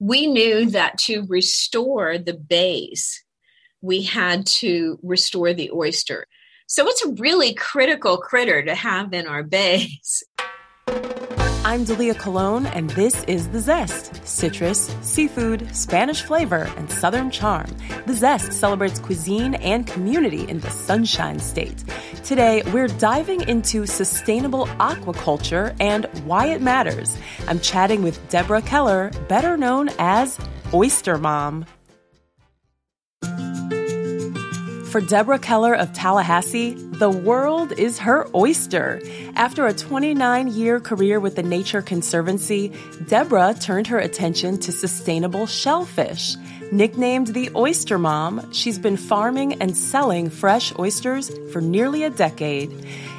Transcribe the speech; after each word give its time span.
we 0.00 0.26
knew 0.26 0.70
that 0.70 0.98
to 0.98 1.26
restore 1.28 2.16
the 2.16 2.34
bays, 2.34 3.22
we 3.82 4.02
had 4.02 4.46
to 4.46 4.98
restore 5.02 5.52
the 5.52 5.70
oyster. 5.72 6.26
So 6.66 6.88
it's 6.88 7.04
a 7.04 7.12
really 7.12 7.52
critical 7.54 8.16
critter 8.16 8.64
to 8.64 8.74
have 8.74 9.12
in 9.12 9.26
our 9.26 9.42
bays. 9.42 10.24
I'm 11.62 11.84
Dalia 11.84 12.18
Colon, 12.18 12.64
and 12.64 12.88
this 12.88 13.22
is 13.24 13.50
The 13.50 13.60
Zest 13.60 14.26
citrus, 14.26 14.96
seafood, 15.02 15.76
Spanish 15.76 16.22
flavor, 16.22 16.70
and 16.78 16.90
Southern 16.90 17.30
charm. 17.30 17.66
The 18.06 18.14
Zest 18.14 18.54
celebrates 18.54 18.98
cuisine 18.98 19.56
and 19.56 19.86
community 19.86 20.48
in 20.48 20.60
the 20.60 20.70
Sunshine 20.70 21.38
State. 21.38 21.84
Today, 22.24 22.62
we're 22.72 22.88
diving 22.88 23.46
into 23.46 23.84
sustainable 23.84 24.68
aquaculture 24.78 25.76
and 25.80 26.06
why 26.24 26.46
it 26.46 26.62
matters. 26.62 27.18
I'm 27.46 27.60
chatting 27.60 28.02
with 28.02 28.26
Deborah 28.30 28.62
Keller, 28.62 29.10
better 29.28 29.58
known 29.58 29.90
as 29.98 30.38
Oyster 30.72 31.18
Mom. 31.18 31.66
For 34.90 35.00
Deborah 35.00 35.38
Keller 35.38 35.72
of 35.72 35.92
Tallahassee, 35.92 36.72
the 36.72 37.10
world 37.10 37.70
is 37.78 38.00
her 38.00 38.26
oyster. 38.34 39.00
After 39.36 39.64
a 39.68 39.72
29 39.72 40.48
year 40.48 40.80
career 40.80 41.20
with 41.20 41.36
the 41.36 41.44
Nature 41.44 41.80
Conservancy, 41.80 42.72
Deborah 43.06 43.54
turned 43.54 43.86
her 43.86 44.00
attention 44.00 44.58
to 44.58 44.72
sustainable 44.72 45.46
shellfish. 45.46 46.34
Nicknamed 46.72 47.28
the 47.28 47.50
Oyster 47.56 47.98
Mom, 47.98 48.52
she's 48.52 48.78
been 48.78 48.96
farming 48.96 49.60
and 49.60 49.76
selling 49.76 50.30
fresh 50.30 50.72
oysters 50.78 51.28
for 51.52 51.60
nearly 51.60 52.04
a 52.04 52.10
decade. 52.10 52.70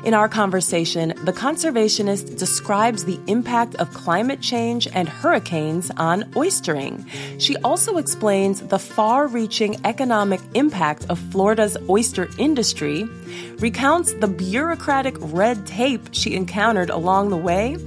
In 0.05 0.13
our 0.13 0.29
conversation, 0.29 1.09
the 1.25 1.33
conservationist 1.33 2.39
describes 2.39 3.03
the 3.03 3.19
impact 3.27 3.75
of 3.75 3.93
climate 3.93 4.39
change 4.39 4.87
and 4.93 5.09
hurricanes 5.09 5.91
on 5.97 6.23
oystering. 6.31 7.05
She 7.41 7.57
also 7.57 7.97
explains 7.97 8.61
the 8.61 8.79
far 8.79 9.27
reaching 9.27 9.75
economic 9.85 10.39
impact 10.53 11.05
of 11.09 11.19
Florida's 11.19 11.75
oyster 11.89 12.30
industry, 12.38 13.03
recounts 13.59 14.13
the 14.13 14.27
bureaucratic 14.27 15.15
red 15.19 15.65
tape 15.65 16.09
she 16.11 16.35
encountered 16.35 16.89
along 16.89 17.29
the 17.29 17.37
way, 17.37 17.77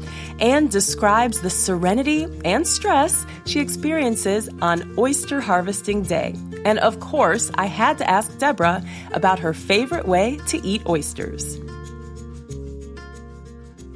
and 0.41 0.71
describes 0.71 1.41
the 1.41 1.51
serenity 1.51 2.27
and 2.45 2.67
stress 2.67 3.25
she 3.47 3.61
experiences 3.61 4.49
on 4.61 4.95
oyster 4.99 5.41
harvesting 5.41 6.03
day. 6.03 6.35
And 6.65 6.79
of 6.79 7.01
course, 7.01 7.51
I 7.55 7.67
had 7.67 7.99
to 7.99 8.11
ask 8.11 8.37
Deborah 8.39 8.85
about 9.13 9.39
her 9.39 9.53
favorite 9.53 10.07
way 10.07 10.41
to 10.49 10.65
eat 10.67 10.87
oysters. 10.87 11.59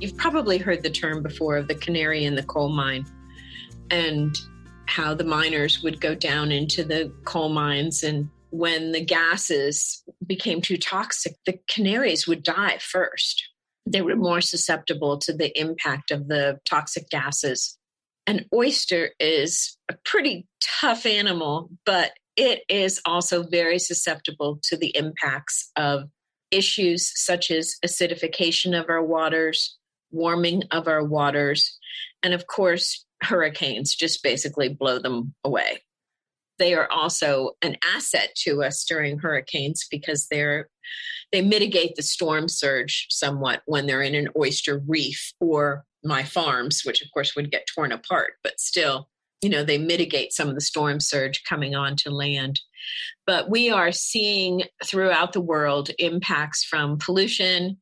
You've 0.00 0.16
probably 0.16 0.58
heard 0.58 0.82
the 0.82 0.90
term 0.90 1.22
before 1.22 1.56
of 1.56 1.66
the 1.66 1.74
canary 1.74 2.24
in 2.24 2.36
the 2.36 2.44
coal 2.44 2.68
mine 2.68 3.04
and 3.90 4.36
how 4.86 5.14
the 5.14 5.24
miners 5.24 5.82
would 5.82 6.00
go 6.00 6.14
down 6.14 6.52
into 6.52 6.84
the 6.84 7.12
coal 7.24 7.48
mines 7.48 8.04
and 8.04 8.30
when 8.50 8.92
the 8.92 9.04
gases 9.04 10.02
became 10.26 10.60
too 10.60 10.76
toxic, 10.76 11.34
the 11.46 11.58
canaries 11.68 12.26
would 12.26 12.42
die 12.42 12.78
first 12.78 13.48
they 13.92 14.02
were 14.02 14.16
more 14.16 14.40
susceptible 14.40 15.18
to 15.18 15.32
the 15.32 15.58
impact 15.58 16.10
of 16.10 16.28
the 16.28 16.60
toxic 16.68 17.08
gases. 17.10 17.78
An 18.26 18.44
oyster 18.54 19.10
is 19.18 19.76
a 19.88 19.94
pretty 20.04 20.46
tough 20.62 21.06
animal, 21.06 21.70
but 21.86 22.12
it 22.36 22.62
is 22.68 23.00
also 23.04 23.42
very 23.42 23.78
susceptible 23.78 24.60
to 24.64 24.76
the 24.76 24.94
impacts 24.94 25.70
of 25.76 26.04
issues 26.50 27.10
such 27.14 27.50
as 27.50 27.76
acidification 27.84 28.78
of 28.78 28.88
our 28.88 29.02
waters, 29.02 29.76
warming 30.10 30.64
of 30.70 30.86
our 30.86 31.04
waters, 31.04 31.78
and 32.22 32.34
of 32.34 32.46
course, 32.46 33.04
hurricanes 33.22 33.94
just 33.94 34.22
basically 34.22 34.68
blow 34.68 34.98
them 34.98 35.34
away. 35.44 35.82
They 36.58 36.74
are 36.74 36.90
also 36.90 37.52
an 37.62 37.76
asset 37.94 38.34
to 38.42 38.62
us 38.62 38.84
during 38.84 39.18
hurricanes 39.18 39.86
because 39.90 40.26
they're 40.30 40.68
they 41.30 41.42
mitigate 41.42 41.94
the 41.94 42.02
storm 42.02 42.48
surge 42.48 43.06
somewhat 43.10 43.62
when 43.66 43.86
they're 43.86 44.02
in 44.02 44.14
an 44.14 44.28
oyster 44.38 44.82
reef 44.86 45.32
or 45.40 45.84
my 46.02 46.22
farms, 46.22 46.82
which 46.84 47.02
of 47.02 47.08
course 47.12 47.36
would 47.36 47.50
get 47.50 47.66
torn 47.74 47.92
apart, 47.92 48.34
but 48.42 48.58
still, 48.58 49.08
you 49.42 49.50
know, 49.50 49.62
they 49.62 49.78
mitigate 49.78 50.32
some 50.32 50.48
of 50.48 50.54
the 50.54 50.60
storm 50.60 51.00
surge 51.00 51.42
coming 51.44 51.74
onto 51.74 52.10
land. 52.10 52.60
But 53.26 53.50
we 53.50 53.70
are 53.70 53.92
seeing 53.92 54.62
throughout 54.84 55.32
the 55.32 55.40
world 55.40 55.90
impacts 55.98 56.64
from 56.64 56.98
pollution 56.98 57.78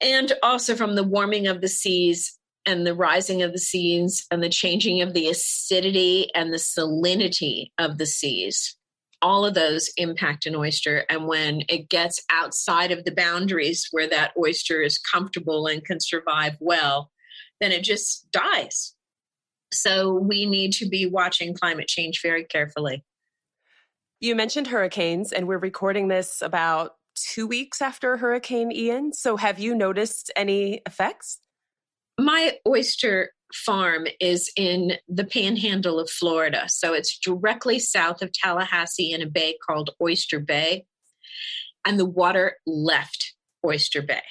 and 0.00 0.32
also 0.42 0.74
from 0.74 0.94
the 0.94 1.04
warming 1.04 1.46
of 1.46 1.60
the 1.60 1.68
seas 1.68 2.38
and 2.66 2.86
the 2.86 2.94
rising 2.94 3.42
of 3.42 3.52
the 3.52 3.58
seas 3.58 4.26
and 4.30 4.42
the 4.42 4.48
changing 4.48 5.00
of 5.00 5.14
the 5.14 5.28
acidity 5.28 6.28
and 6.34 6.52
the 6.52 6.58
salinity 6.58 7.70
of 7.78 7.98
the 7.98 8.06
seas 8.06 8.76
all 9.22 9.44
of 9.44 9.54
those 9.54 9.90
impact 9.96 10.46
an 10.46 10.54
oyster. 10.54 11.04
And 11.08 11.26
when 11.26 11.62
it 11.68 11.88
gets 11.88 12.22
outside 12.30 12.90
of 12.90 13.04
the 13.04 13.12
boundaries 13.12 13.88
where 13.90 14.08
that 14.08 14.32
oyster 14.38 14.82
is 14.82 14.98
comfortable 14.98 15.66
and 15.66 15.84
can 15.84 16.00
survive 16.00 16.56
well, 16.60 17.10
then 17.60 17.72
it 17.72 17.82
just 17.82 18.30
dies. 18.30 18.94
So 19.72 20.14
we 20.14 20.46
need 20.46 20.72
to 20.74 20.88
be 20.88 21.06
watching 21.06 21.54
climate 21.54 21.88
change 21.88 22.20
very 22.22 22.44
carefully. 22.44 23.04
You 24.20 24.34
mentioned 24.34 24.68
hurricanes, 24.68 25.32
and 25.32 25.46
we're 25.46 25.58
recording 25.58 26.08
this 26.08 26.40
about 26.40 26.92
two 27.16 27.46
weeks 27.46 27.82
after 27.82 28.16
Hurricane 28.16 28.70
Ian. 28.70 29.12
So 29.12 29.36
have 29.36 29.58
you 29.58 29.74
noticed 29.74 30.30
any 30.36 30.82
effects? 30.86 31.40
My 32.18 32.58
oyster 32.66 33.32
farm 33.52 34.06
is 34.20 34.50
in 34.56 34.94
the 35.08 35.24
panhandle 35.24 36.00
of 36.00 36.10
Florida. 36.10 36.64
So 36.68 36.94
it's 36.94 37.18
directly 37.18 37.78
south 37.78 38.22
of 38.22 38.32
Tallahassee 38.32 39.12
in 39.12 39.22
a 39.22 39.26
bay 39.26 39.56
called 39.64 39.90
Oyster 40.00 40.40
Bay. 40.40 40.84
And 41.84 41.98
the 41.98 42.06
water 42.06 42.56
left 42.66 43.34
Oyster 43.64 44.02
Bay. 44.02 44.22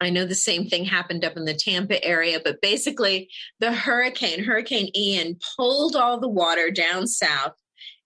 I 0.00 0.10
know 0.10 0.24
the 0.24 0.34
same 0.34 0.66
thing 0.66 0.84
happened 0.84 1.24
up 1.24 1.36
in 1.36 1.44
the 1.44 1.54
Tampa 1.54 2.02
area, 2.04 2.40
but 2.42 2.60
basically, 2.60 3.28
the 3.60 3.72
hurricane, 3.72 4.42
Hurricane 4.42 4.90
Ian, 4.94 5.38
pulled 5.56 5.96
all 5.96 6.18
the 6.18 6.28
water 6.28 6.70
down 6.70 7.06
south 7.06 7.54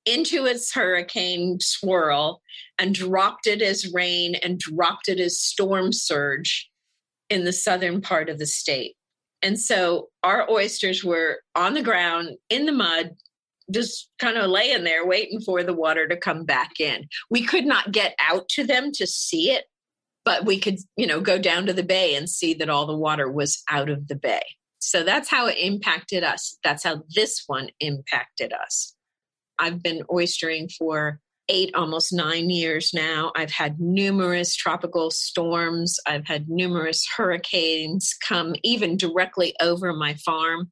into 0.05 0.47
its 0.47 0.73
hurricane 0.73 1.59
swirl 1.61 2.41
and 2.79 2.95
dropped 2.95 3.47
it 3.47 3.63
as 3.63 3.93
rain 3.93 4.35
and 4.37 4.59
dropped 4.59 5.09
it 5.09 5.19
as 5.19 5.41
storm 5.41 5.93
surge 5.93 6.71
in 7.31 7.45
the 7.45 7.53
southern 7.53 8.01
part 8.01 8.29
of 8.29 8.39
the 8.39 8.47
state. 8.47 8.98
And 9.43 9.59
so 9.59 10.09
our 10.23 10.51
oysters 10.51 11.05
were 11.05 11.41
on 11.55 11.75
the 11.75 11.83
ground 11.83 12.37
in 12.51 12.67
the 12.67 12.73
mud, 12.73 13.17
just 13.71 14.11
kind 14.19 14.37
of 14.37 14.51
laying 14.51 14.85
there 14.85 15.07
waiting 15.07 15.41
for 15.41 15.63
the 15.63 15.75
water 15.75 16.09
to 16.09 16.17
come 16.17 16.45
back 16.45 16.81
in. 16.81 17.07
We 17.31 17.45
could 17.45 17.67
not 17.67 17.93
get 17.93 18.15
out 18.19 18.49
to 18.51 18.65
them 18.65 18.91
to 18.93 19.07
see 19.07 19.51
it, 19.51 19.65
but 20.25 20.45
we 20.45 20.59
could, 20.59 20.79
you 20.97 21.07
know, 21.07 21.21
go 21.21 21.39
down 21.39 21.67
to 21.67 21.73
the 21.73 21.83
bay 21.83 22.15
and 22.15 22.29
see 22.29 22.55
that 22.55 22.69
all 22.69 22.87
the 22.87 22.97
water 22.97 23.31
was 23.31 23.63
out 23.71 23.89
of 23.89 24.09
the 24.09 24.17
bay. 24.17 24.43
So 24.81 25.03
that's 25.03 25.29
how 25.29 25.47
it 25.47 25.59
impacted 25.59 26.25
us. 26.25 26.57
That's 26.65 26.83
how 26.83 27.03
this 27.15 27.45
one 27.47 27.69
impacted 27.81 28.53
us. 28.53 28.95
I've 29.59 29.83
been 29.83 30.03
oystering 30.11 30.73
for 30.73 31.21
eight, 31.49 31.75
almost 31.75 32.13
nine 32.13 32.51
years 32.51 32.93
now. 32.93 33.33
I've 33.35 33.51
had 33.51 33.81
numerous 33.81 34.55
tropical 34.55 35.11
storms. 35.11 35.99
I've 36.07 36.27
had 36.27 36.49
numerous 36.49 37.07
hurricanes 37.17 38.15
come 38.27 38.55
even 38.63 38.97
directly 38.97 39.55
over 39.61 39.93
my 39.93 40.15
farm. 40.15 40.71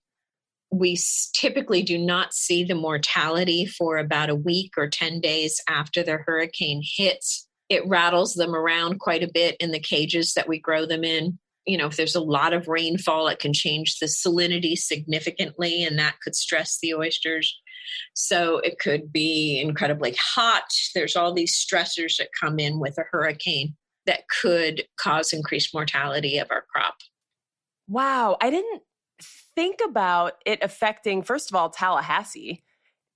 We 0.71 0.99
typically 1.33 1.83
do 1.83 1.99
not 1.99 2.35
see 2.35 2.65
the 2.65 2.75
mortality 2.75 3.67
for 3.67 3.99
about 3.99 4.31
a 4.31 4.35
week 4.35 4.73
or 4.77 4.89
10 4.89 5.21
days 5.21 5.61
after 5.69 6.03
the 6.03 6.19
hurricane 6.19 6.83
hits. 6.85 7.47
It 7.69 7.87
rattles 7.87 8.35
them 8.35 8.55
around 8.55 9.01
quite 9.01 9.23
a 9.23 9.31
bit 9.33 9.57
in 9.59 9.71
the 9.71 9.81
cages 9.81 10.35
that 10.35 10.49
we 10.49 10.59
grow 10.59 10.87
them 10.87 11.05
in. 11.05 11.39
You 11.67 11.79
know, 11.79 11.87
if 11.87 11.97
there's 11.97 12.15
a 12.15 12.21
lot 12.21 12.53
of 12.53 12.69
rainfall, 12.69 13.27
it 13.29 13.41
can 13.41 13.53
change 13.53 13.99
the 13.99 14.07
salinity 14.07 14.77
significantly, 14.77 15.83
and 15.83 15.99
that 15.99 16.17
could 16.23 16.37
stress 16.37 16.79
the 16.81 16.95
oysters 16.95 17.61
so 18.15 18.59
it 18.59 18.79
could 18.79 19.13
be 19.13 19.61
incredibly 19.61 20.17
hot. 20.21 20.71
There's 20.95 21.17
all 21.17 21.33
these 21.33 21.55
stressors 21.55 22.17
that 22.19 22.29
come 22.39 22.59
in 22.59 22.79
with 22.79 22.99
a 22.99 23.05
hurricane 23.11 23.75
that 24.07 24.29
could 24.29 24.85
cause 24.99 25.33
increased 25.33 25.75
mortality 25.75 26.39
of 26.39 26.49
our 26.51 26.65
crop. 26.73 26.95
Wow. 27.89 28.37
I 28.41 28.51
didn't 28.51 28.83
think 29.55 29.81
about 29.87 30.35
it 30.45 30.61
affecting, 30.63 31.23
first 31.23 31.51
of 31.51 31.57
all, 31.57 31.71
Tallahassee, 31.71 32.63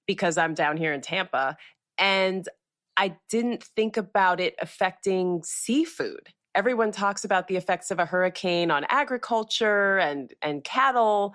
because 0.07 0.39
I'm 0.39 0.55
down 0.55 0.77
here 0.77 0.93
in 0.93 1.01
Tampa. 1.01 1.57
And 1.99 2.49
I 2.97 3.17
didn't 3.29 3.63
think 3.63 3.97
about 3.97 4.41
it 4.41 4.55
affecting 4.61 5.43
seafood. 5.45 6.29
Everyone 6.55 6.91
talks 6.91 7.25
about 7.25 7.47
the 7.47 7.57
effects 7.57 7.91
of 7.91 7.99
a 7.99 8.05
hurricane 8.05 8.71
on 8.71 8.85
agriculture 8.89 9.99
and, 9.99 10.33
and 10.43 10.65
cattle, 10.65 11.35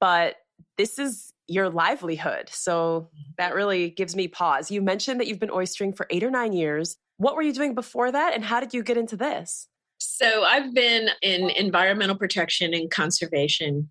but 0.00 0.36
this 0.78 0.98
is 0.98 1.32
your 1.48 1.70
livelihood. 1.70 2.48
So 2.50 3.08
that 3.38 3.54
really 3.54 3.90
gives 3.90 4.14
me 4.14 4.28
pause. 4.28 4.70
You 4.70 4.82
mentioned 4.82 5.20
that 5.20 5.26
you've 5.26 5.40
been 5.40 5.48
oystering 5.48 5.96
for 5.96 6.06
eight 6.10 6.22
or 6.22 6.30
nine 6.30 6.52
years. 6.52 6.96
What 7.16 7.34
were 7.34 7.42
you 7.42 7.52
doing 7.52 7.74
before 7.74 8.12
that, 8.12 8.34
and 8.34 8.44
how 8.44 8.60
did 8.60 8.72
you 8.72 8.82
get 8.82 8.96
into 8.96 9.16
this? 9.16 9.66
So 9.98 10.44
I've 10.44 10.72
been 10.72 11.08
in 11.22 11.50
environmental 11.50 12.16
protection 12.16 12.72
and 12.72 12.90
conservation 12.90 13.90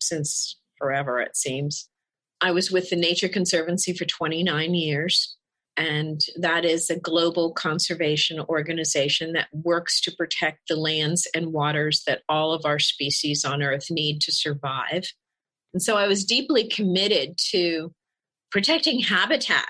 since 0.00 0.58
forever, 0.78 1.20
it 1.20 1.36
seems. 1.36 1.88
I 2.40 2.50
was 2.50 2.70
with 2.70 2.90
the 2.90 2.96
Nature 2.96 3.28
Conservancy 3.28 3.92
for 3.92 4.04
29 4.04 4.74
years. 4.74 5.36
And 5.76 6.20
that 6.36 6.64
is 6.64 6.88
a 6.88 6.98
global 6.98 7.52
conservation 7.52 8.38
organization 8.48 9.32
that 9.32 9.48
works 9.52 10.00
to 10.02 10.12
protect 10.12 10.68
the 10.68 10.76
lands 10.76 11.26
and 11.34 11.52
waters 11.52 12.04
that 12.06 12.22
all 12.28 12.52
of 12.52 12.64
our 12.64 12.78
species 12.78 13.44
on 13.44 13.62
Earth 13.62 13.90
need 13.90 14.20
to 14.20 14.32
survive. 14.32 15.12
And 15.74 15.82
so 15.82 15.96
I 15.96 16.06
was 16.06 16.24
deeply 16.24 16.68
committed 16.68 17.36
to 17.50 17.92
protecting 18.50 19.00
habitat. 19.00 19.66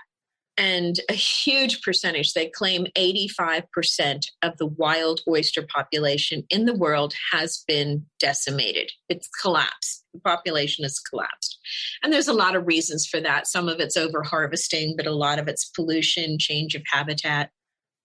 And 0.56 1.00
a 1.10 1.14
huge 1.14 1.82
percentage 1.82 2.32
they 2.32 2.46
claim 2.46 2.86
85% 2.96 4.26
of 4.42 4.56
the 4.56 4.66
wild 4.66 5.20
oyster 5.28 5.62
population 5.62 6.44
in 6.48 6.66
the 6.66 6.76
world 6.76 7.12
has 7.32 7.64
been 7.66 8.06
decimated. 8.20 8.92
It's 9.08 9.28
collapsed. 9.42 10.04
The 10.12 10.20
population 10.20 10.84
has 10.84 11.00
collapsed. 11.00 11.58
And 12.04 12.12
there's 12.12 12.28
a 12.28 12.32
lot 12.32 12.54
of 12.54 12.68
reasons 12.68 13.04
for 13.04 13.20
that. 13.20 13.48
Some 13.48 13.68
of 13.68 13.80
it's 13.80 13.96
over 13.96 14.22
harvesting 14.22 14.94
but 14.96 15.06
a 15.06 15.12
lot 15.12 15.40
of 15.40 15.48
it's 15.48 15.70
pollution 15.70 16.38
change 16.38 16.76
of 16.76 16.82
habitat. 16.86 17.50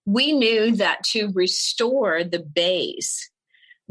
We 0.04 0.32
knew 0.32 0.74
that 0.76 1.04
to 1.12 1.30
restore 1.34 2.24
the 2.24 2.40
bays 2.40 3.30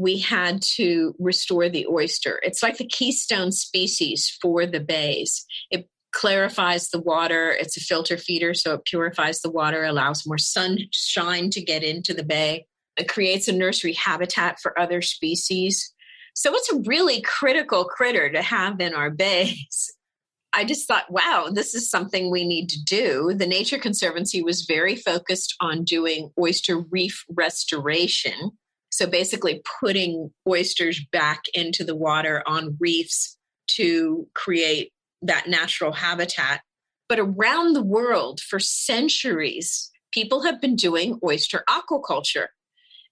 we 0.00 0.16
had 0.16 0.62
to 0.62 1.14
restore 1.18 1.68
the 1.68 1.86
oyster. 1.86 2.40
It's 2.42 2.62
like 2.62 2.78
the 2.78 2.86
keystone 2.86 3.52
species 3.52 4.34
for 4.40 4.64
the 4.64 4.80
bays. 4.80 5.44
It 5.70 5.90
clarifies 6.12 6.88
the 6.88 7.02
water. 7.02 7.50
It's 7.50 7.76
a 7.76 7.80
filter 7.80 8.16
feeder, 8.16 8.54
so 8.54 8.72
it 8.72 8.86
purifies 8.86 9.42
the 9.42 9.50
water, 9.50 9.84
allows 9.84 10.26
more 10.26 10.38
sunshine 10.38 11.50
to 11.50 11.60
get 11.60 11.84
into 11.84 12.14
the 12.14 12.24
bay. 12.24 12.64
It 12.96 13.10
creates 13.10 13.46
a 13.46 13.52
nursery 13.52 13.92
habitat 13.92 14.58
for 14.62 14.78
other 14.78 15.02
species. 15.02 15.92
So 16.34 16.54
it's 16.54 16.72
a 16.72 16.80
really 16.86 17.20
critical 17.20 17.84
critter 17.84 18.32
to 18.32 18.40
have 18.40 18.80
in 18.80 18.94
our 18.94 19.10
bays. 19.10 19.92
I 20.54 20.64
just 20.64 20.88
thought, 20.88 21.10
wow, 21.10 21.48
this 21.52 21.74
is 21.74 21.90
something 21.90 22.30
we 22.30 22.44
need 22.44 22.70
to 22.70 22.82
do. 22.82 23.34
The 23.36 23.46
Nature 23.46 23.78
Conservancy 23.78 24.42
was 24.42 24.64
very 24.64 24.96
focused 24.96 25.54
on 25.60 25.84
doing 25.84 26.30
oyster 26.38 26.78
reef 26.90 27.22
restoration. 27.28 28.52
So 28.90 29.06
basically, 29.06 29.62
putting 29.80 30.30
oysters 30.48 31.00
back 31.12 31.42
into 31.54 31.84
the 31.84 31.94
water 31.94 32.42
on 32.46 32.76
reefs 32.80 33.36
to 33.76 34.26
create 34.34 34.92
that 35.22 35.48
natural 35.48 35.92
habitat. 35.92 36.62
But 37.08 37.18
around 37.18 37.74
the 37.74 37.82
world 37.82 38.40
for 38.40 38.58
centuries, 38.58 39.90
people 40.12 40.42
have 40.42 40.60
been 40.60 40.76
doing 40.76 41.18
oyster 41.24 41.64
aquaculture. 41.68 42.48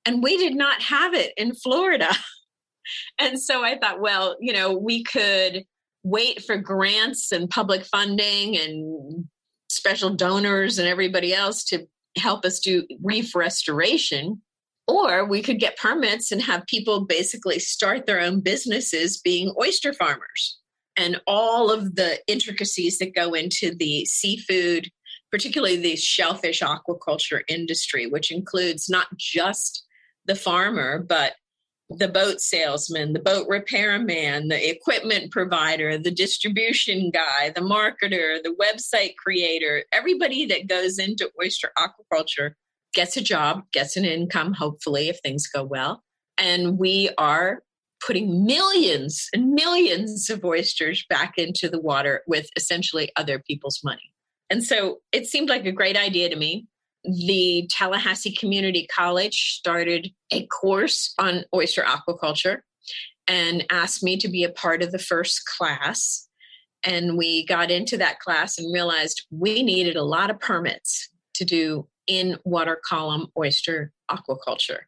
And 0.05 0.23
we 0.23 0.37
did 0.37 0.55
not 0.55 0.83
have 0.83 1.15
it 1.15 1.33
in 1.37 1.55
Florida. 1.55 2.11
and 3.19 3.41
so 3.41 3.63
I 3.63 3.79
thought, 3.79 4.01
well, 4.01 4.37
you 4.41 4.53
know, 4.53 4.73
we 4.77 5.05
could 5.05 5.65
wait 6.03 6.43
for 6.43 6.57
grants 6.57 7.33
and 7.33 7.51
public 7.51 7.85
funding 7.85 8.57
and 8.57 9.27
special 9.69 10.11
donors 10.11 10.79
and 10.79 10.89
everybody 10.89 11.35
else 11.35 11.65
to 11.65 11.87
help 12.17 12.45
us 12.45 12.61
do 12.61 12.87
reef 13.03 13.35
restoration. 13.35 14.41
Or 14.89 15.27
we 15.27 15.43
could 15.43 15.61
get 15.61 15.77
permits 15.77 16.33
and 16.33 16.41
have 16.43 16.67
people 16.67 17.05
basically 17.05 17.59
start 17.59 18.07
their 18.07 18.21
own 18.21 18.41
businesses 18.41 19.19
being 19.19 19.55
oyster 19.61 19.93
farmers. 19.93 20.59
And 20.97 21.21
all 21.27 21.71
of 21.71 21.95
the 21.95 22.19
intricacies 22.27 22.99
that 22.99 23.15
go 23.15 23.35
into 23.35 23.75
the 23.75 24.07
seafood, 24.07 24.89
particularly 25.31 25.77
the 25.77 25.97
shellfish 25.97 26.61
aquaculture 26.61 27.43
industry, 27.49 28.07
which 28.07 28.33
includes 28.33 28.89
not 28.89 29.07
just 29.17 29.85
the 30.25 30.35
farmer, 30.35 30.99
but 30.99 31.35
the 31.91 32.09
boat 32.09 32.41
salesman, 32.41 33.13
the 33.13 33.21
boat 33.21 33.47
repairman, 33.49 34.49
the 34.49 34.71
equipment 34.71 35.31
provider, 35.31 35.97
the 35.97 36.11
distribution 36.11 37.11
guy, 37.11 37.51
the 37.55 37.63
marketer, 37.63 38.43
the 38.43 38.55
website 38.61 39.17
creator, 39.17 39.85
everybody 39.93 40.45
that 40.47 40.67
goes 40.67 40.99
into 40.99 41.31
oyster 41.41 41.73
aquaculture 41.79 42.53
gets 42.99 43.17
a 43.17 43.23
job, 43.23 43.63
gets 43.73 43.97
an 43.97 44.05
income, 44.05 44.53
hopefully, 44.53 45.09
if 45.09 45.21
things 45.21 45.47
go 45.47 45.63
well. 45.63 46.03
And 46.37 46.79
we 46.81 47.11
are 47.17 47.63
putting 48.05 48.45
millions 48.45 49.29
and 49.33 49.53
millions 49.53 50.29
of 50.29 50.45
oysters 50.45 51.05
back 51.09 51.35
into 51.39 51.69
the 51.69 51.81
water 51.81 52.23
with 52.27 52.49
essentially 52.57 53.09
other 53.15 53.39
people's 53.39 53.83
money. 53.85 54.13
And 54.51 54.65
so 54.65 54.99
it 55.13 55.29
seemed 55.29 55.49
like 55.49 55.65
a 55.65 55.71
great 55.71 55.97
idea 55.97 56.29
to 56.29 56.35
me. 56.35 56.67
The 57.05 57.69
Tallahassee 57.71 58.35
Community 58.35 58.89
College 58.93 59.53
started 59.57 60.11
a 60.33 60.45
course 60.47 61.15
on 61.19 61.45
oyster 61.55 61.83
aquaculture 61.83 62.63
and 63.29 63.65
asked 63.71 64.03
me 64.03 64.17
to 64.17 64.29
be 64.29 64.43
a 64.43 64.51
part 64.51 64.83
of 64.83 64.91
the 64.91 64.99
first 64.99 65.43
class. 65.47 66.27
And 66.83 67.17
we 67.17 67.47
got 67.47 67.71
into 67.71 67.97
that 67.99 68.19
class 68.19 68.59
and 68.59 68.75
realized 68.75 69.25
we 69.31 69.63
needed 69.63 69.95
a 69.95 70.03
lot 70.03 70.31
of 70.31 70.41
permits 70.41 71.09
to 71.35 71.45
do 71.45 71.87
in 72.09 72.39
water 72.45 72.81
column 72.85 73.29
oyster 73.39 73.93
aquaculture. 74.11 74.81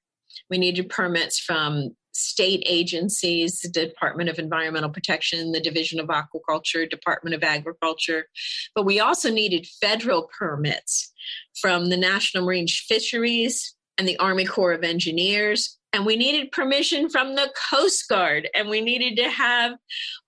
We 0.49 0.59
needed 0.59 0.89
permits 0.89 1.39
from 1.39 1.95
state 2.13 2.63
agencies, 2.67 3.61
the 3.61 3.69
Department 3.69 4.29
of 4.29 4.39
Environmental 4.39 4.91
Protection, 4.91 5.53
the 5.53 5.61
Division 5.61 6.01
of 6.01 6.09
Aquaculture, 6.09 6.89
Department 6.89 7.35
of 7.35 7.45
Agriculture, 7.45 8.27
but 8.75 8.85
we 8.85 8.99
also 8.99 9.31
needed 9.31 9.67
federal 9.81 10.29
permits 10.37 11.13
from 11.61 11.89
the 11.89 11.97
National 11.97 12.45
Marine 12.45 12.67
Fisheries 12.67 13.75
and 13.97 14.09
the 14.09 14.17
Army 14.19 14.45
Corps 14.45 14.73
of 14.73 14.83
Engineers. 14.83 15.79
And 15.93 16.07
we 16.07 16.15
needed 16.15 16.53
permission 16.53 17.09
from 17.09 17.35
the 17.35 17.53
Coast 17.71 18.09
Guard, 18.09 18.49
and 18.55 18.69
we 18.69 18.81
needed 18.81 19.17
to 19.17 19.29
have 19.29 19.73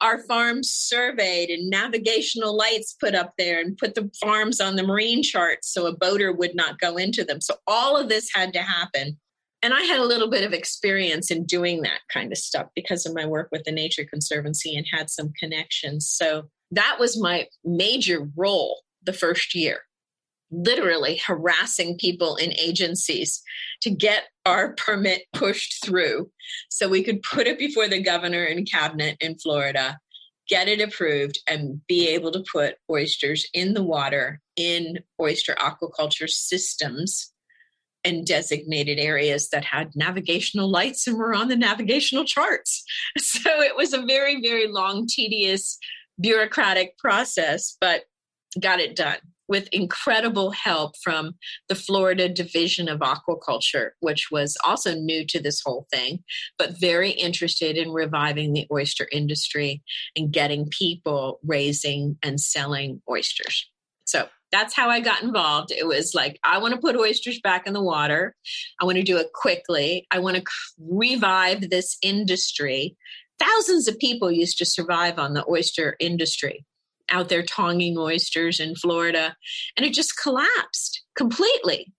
our 0.00 0.18
farms 0.24 0.70
surveyed 0.70 1.50
and 1.50 1.70
navigational 1.70 2.56
lights 2.56 2.96
put 2.98 3.14
up 3.14 3.34
there 3.38 3.60
and 3.60 3.78
put 3.78 3.94
the 3.94 4.10
farms 4.20 4.60
on 4.60 4.74
the 4.74 4.82
marine 4.82 5.22
charts 5.22 5.72
so 5.72 5.86
a 5.86 5.96
boater 5.96 6.32
would 6.32 6.56
not 6.56 6.80
go 6.80 6.96
into 6.96 7.24
them. 7.24 7.40
So, 7.40 7.54
all 7.68 7.96
of 7.96 8.08
this 8.08 8.28
had 8.34 8.52
to 8.54 8.62
happen 8.62 9.18
and 9.62 9.72
I 9.72 9.82
had 9.82 10.00
a 10.00 10.04
little 10.04 10.28
bit 10.28 10.44
of 10.44 10.52
experience 10.52 11.30
in 11.30 11.44
doing 11.44 11.82
that 11.82 12.00
kind 12.12 12.32
of 12.32 12.38
stuff 12.38 12.66
because 12.74 13.06
of 13.06 13.14
my 13.14 13.24
work 13.24 13.48
with 13.52 13.62
the 13.62 13.70
Nature 13.70 14.04
Conservancy 14.04 14.76
and 14.76 14.84
had 14.90 15.08
some 15.08 15.32
connections. 15.38 16.08
So 16.08 16.48
that 16.72 16.96
was 16.98 17.20
my 17.20 17.46
major 17.64 18.28
role 18.36 18.82
the 19.04 19.12
first 19.12 19.54
year, 19.54 19.82
literally 20.52 21.16
harassing 21.16 21.96
people 21.96 22.36
in 22.36 22.52
agencies 22.58 23.42
to 23.80 23.90
get 23.90 24.24
our 24.46 24.74
permit 24.76 25.22
pushed 25.32 25.84
through 25.84 26.30
so 26.68 26.88
we 26.88 27.02
could 27.02 27.22
put 27.22 27.46
it 27.46 27.58
before 27.58 27.88
the 27.88 28.02
governor 28.02 28.44
and 28.44 28.70
cabinet 28.70 29.16
in 29.20 29.36
Florida, 29.38 29.98
get 30.48 30.68
it 30.68 30.80
approved, 30.80 31.38
and 31.48 31.80
be 31.86 32.08
able 32.08 32.30
to 32.30 32.44
put 32.52 32.76
oysters 32.90 33.46
in 33.54 33.74
the 33.74 33.82
water 33.82 34.40
in 34.56 34.98
oyster 35.20 35.54
aquaculture 35.54 36.28
systems 36.28 37.32
and 38.04 38.26
designated 38.26 38.98
areas 38.98 39.48
that 39.50 39.64
had 39.64 39.94
navigational 39.94 40.68
lights 40.68 41.06
and 41.06 41.16
were 41.16 41.34
on 41.34 41.48
the 41.48 41.56
navigational 41.56 42.24
charts. 42.24 42.84
So 43.18 43.60
it 43.60 43.76
was 43.76 43.92
a 43.92 44.02
very, 44.02 44.42
very 44.42 44.66
long, 44.66 45.06
tedious, 45.06 45.78
bureaucratic 46.20 46.98
process, 46.98 47.76
but 47.80 48.02
got 48.60 48.80
it 48.80 48.96
done 48.96 49.18
with 49.48 49.68
incredible 49.72 50.50
help 50.50 50.94
from 51.02 51.34
the 51.68 51.74
Florida 51.74 52.28
Division 52.28 52.88
of 52.88 53.00
Aquaculture, 53.00 53.90
which 54.00 54.30
was 54.30 54.56
also 54.64 54.94
new 54.94 55.26
to 55.26 55.40
this 55.40 55.60
whole 55.64 55.86
thing, 55.92 56.22
but 56.58 56.80
very 56.80 57.10
interested 57.10 57.76
in 57.76 57.92
reviving 57.92 58.52
the 58.52 58.66
oyster 58.72 59.08
industry 59.12 59.82
and 60.16 60.32
getting 60.32 60.68
people 60.68 61.40
raising 61.44 62.16
and 62.22 62.40
selling 62.40 63.02
oysters. 63.10 63.68
So 64.04 64.28
that's 64.50 64.74
how 64.74 64.90
I 64.90 65.00
got 65.00 65.22
involved. 65.22 65.72
It 65.72 65.86
was 65.86 66.14
like, 66.14 66.38
I 66.44 66.58
want 66.58 66.74
to 66.74 66.80
put 66.80 66.96
oysters 66.96 67.40
back 67.40 67.66
in 67.66 67.72
the 67.72 67.82
water. 67.82 68.34
I 68.80 68.84
want 68.84 68.96
to 68.96 69.02
do 69.02 69.16
it 69.16 69.32
quickly. 69.32 70.06
I 70.10 70.18
want 70.18 70.36
to 70.36 70.44
revive 70.78 71.70
this 71.70 71.96
industry. 72.02 72.96
Thousands 73.38 73.88
of 73.88 73.98
people 73.98 74.30
used 74.30 74.58
to 74.58 74.66
survive 74.66 75.18
on 75.18 75.32
the 75.32 75.44
oyster 75.48 75.96
industry 75.98 76.64
out 77.10 77.28
there 77.28 77.42
tonging 77.42 77.98
oysters 77.98 78.60
in 78.60 78.74
Florida, 78.74 79.36
and 79.76 79.86
it 79.86 79.92
just 79.92 80.18
collapsed 80.20 81.02
completely 81.16 81.92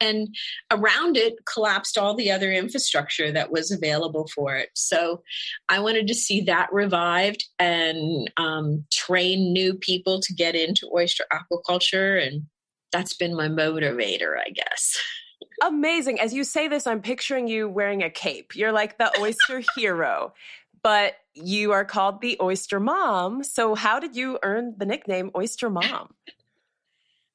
and 0.00 0.34
around 0.70 1.16
it 1.16 1.34
collapsed 1.52 1.98
all 1.98 2.14
the 2.14 2.30
other 2.30 2.52
infrastructure 2.52 3.32
that 3.32 3.50
was 3.50 3.70
available 3.70 4.28
for 4.34 4.54
it. 4.54 4.70
So 4.74 5.22
I 5.68 5.80
wanted 5.80 6.06
to 6.08 6.14
see 6.14 6.42
that 6.42 6.72
revived 6.72 7.44
and 7.58 8.30
um, 8.36 8.84
train 8.92 9.52
new 9.52 9.74
people 9.74 10.20
to 10.20 10.34
get 10.34 10.54
into 10.54 10.90
oyster 10.94 11.24
aquaculture. 11.32 12.24
And 12.24 12.44
that's 12.92 13.14
been 13.14 13.34
my 13.34 13.48
motivator, 13.48 14.36
I 14.38 14.50
guess. 14.50 14.96
Amazing. 15.62 16.20
As 16.20 16.32
you 16.32 16.44
say 16.44 16.68
this, 16.68 16.86
I'm 16.86 17.02
picturing 17.02 17.48
you 17.48 17.68
wearing 17.68 18.02
a 18.02 18.10
cape. 18.10 18.54
You're 18.54 18.72
like 18.72 18.98
the 18.98 19.12
oyster 19.20 19.62
hero, 19.76 20.34
but 20.82 21.14
you 21.34 21.72
are 21.72 21.84
called 21.84 22.20
the 22.20 22.36
oyster 22.40 22.80
mom. 22.80 23.44
So, 23.44 23.74
how 23.74 24.00
did 24.00 24.16
you 24.16 24.38
earn 24.42 24.74
the 24.76 24.86
nickname 24.86 25.30
Oyster 25.36 25.70
Mom? 25.70 26.14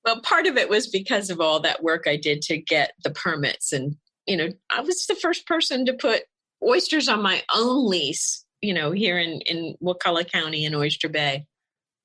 Well, 0.06 0.20
part 0.20 0.48
of 0.48 0.58
it 0.58 0.68
was 0.68 0.88
because 0.88 1.30
of 1.30 1.40
all 1.40 1.62
that 1.62 1.82
work 1.82 2.08
I 2.08 2.18
did 2.18 2.42
to 2.42 2.58
get 2.58 2.92
the 3.06 3.10
permits. 3.12 3.72
And, 3.72 3.96
you 4.28 4.36
know, 4.36 4.50
I 4.70 4.82
was 4.82 5.06
the 5.06 5.16
first 5.16 5.48
person 5.48 5.86
to 5.86 5.94
put 5.94 6.24
oysters 6.62 7.08
on 7.08 7.22
my 7.22 7.42
own 7.56 7.90
lease, 7.90 8.44
you 8.62 8.74
know, 8.74 8.92
here 8.92 9.18
in, 9.18 9.40
in 9.42 9.76
Wakulla 9.80 10.26
County 10.26 10.66
in 10.66 10.76
Oyster 10.76 11.08
Bay. 11.08 11.46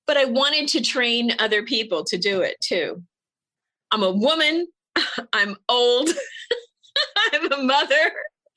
but 0.07 0.17
I 0.17 0.25
wanted 0.25 0.69
to 0.69 0.81
train 0.81 1.35
other 1.39 1.63
people 1.63 2.03
to 2.05 2.17
do 2.17 2.41
it 2.41 2.57
too. 2.61 3.03
I'm 3.91 4.03
a 4.03 4.11
woman, 4.11 4.67
I'm 5.33 5.57
old, 5.69 6.09
I'm 7.33 7.53
a 7.53 7.63
mother, 7.63 8.13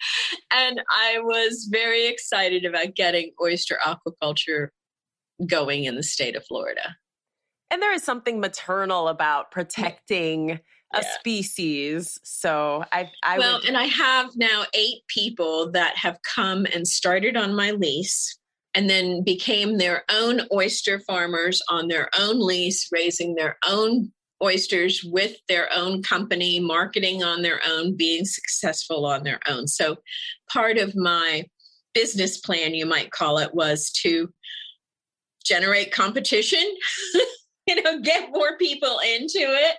and 0.53 0.81
I 0.89 1.19
was 1.19 1.67
very 1.71 2.07
excited 2.07 2.65
about 2.65 2.95
getting 2.95 3.31
oyster 3.41 3.77
aquaculture 3.85 4.69
going 5.45 5.85
in 5.85 5.95
the 5.95 6.03
state 6.03 6.35
of 6.35 6.45
Florida. 6.45 6.95
And 7.69 7.81
there 7.81 7.93
is 7.93 8.03
something 8.03 8.39
maternal 8.39 9.07
about 9.07 9.51
protecting 9.51 10.59
a 10.93 11.01
yeah. 11.01 11.17
species. 11.19 12.19
So 12.23 12.83
I, 12.91 13.09
I 13.23 13.39
well, 13.39 13.59
would... 13.59 13.67
and 13.67 13.77
I 13.77 13.85
have 13.85 14.31
now 14.35 14.65
eight 14.73 15.03
people 15.07 15.71
that 15.71 15.97
have 15.97 16.17
come 16.35 16.65
and 16.73 16.87
started 16.87 17.37
on 17.37 17.55
my 17.55 17.71
lease 17.71 18.37
and 18.73 18.89
then 18.89 19.23
became 19.23 19.77
their 19.77 20.03
own 20.09 20.41
oyster 20.53 20.99
farmers 20.99 21.61
on 21.69 21.87
their 21.87 22.09
own 22.17 22.45
lease, 22.45 22.87
raising 22.91 23.35
their 23.35 23.57
own 23.67 24.11
oysters 24.41 25.03
with 25.03 25.35
their 25.47 25.69
own 25.73 26.03
company, 26.03 26.59
marketing 26.59 27.23
on 27.23 27.41
their 27.41 27.61
own, 27.67 27.95
being 27.95 28.25
successful 28.25 29.05
on 29.05 29.23
their 29.23 29.39
own. 29.47 29.67
So 29.67 29.97
part 30.51 30.77
of 30.77 30.95
my 30.95 31.45
business 31.93 32.39
plan, 32.39 32.73
you 32.73 32.85
might 32.85 33.11
call 33.11 33.37
it, 33.37 33.53
was 33.53 33.91
to 34.03 34.29
generate 35.43 35.91
competition, 35.91 36.63
you 37.67 37.81
know, 37.81 37.99
get 38.01 38.31
more 38.31 38.57
people 38.57 38.99
into 38.99 39.39
it. 39.39 39.77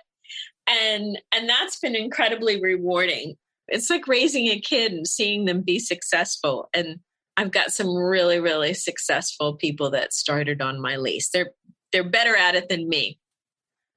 And 0.67 1.19
and 1.33 1.49
that's 1.49 1.79
been 1.79 1.95
incredibly 1.95 2.61
rewarding. 2.61 3.35
It's 3.67 3.89
like 3.89 4.07
raising 4.07 4.47
a 4.47 4.59
kid 4.59 4.91
and 4.91 5.07
seeing 5.07 5.45
them 5.45 5.61
be 5.61 5.79
successful. 5.79 6.69
And 6.73 6.99
I've 7.35 7.51
got 7.51 7.71
some 7.71 7.93
really, 7.95 8.39
really 8.39 8.73
successful 8.73 9.55
people 9.55 9.89
that 9.91 10.13
started 10.13 10.61
on 10.61 10.81
my 10.81 10.97
lease. 10.97 11.29
They're 11.29 11.51
they're 11.91 12.09
better 12.09 12.35
at 12.35 12.55
it 12.55 12.69
than 12.69 12.89
me. 12.89 13.19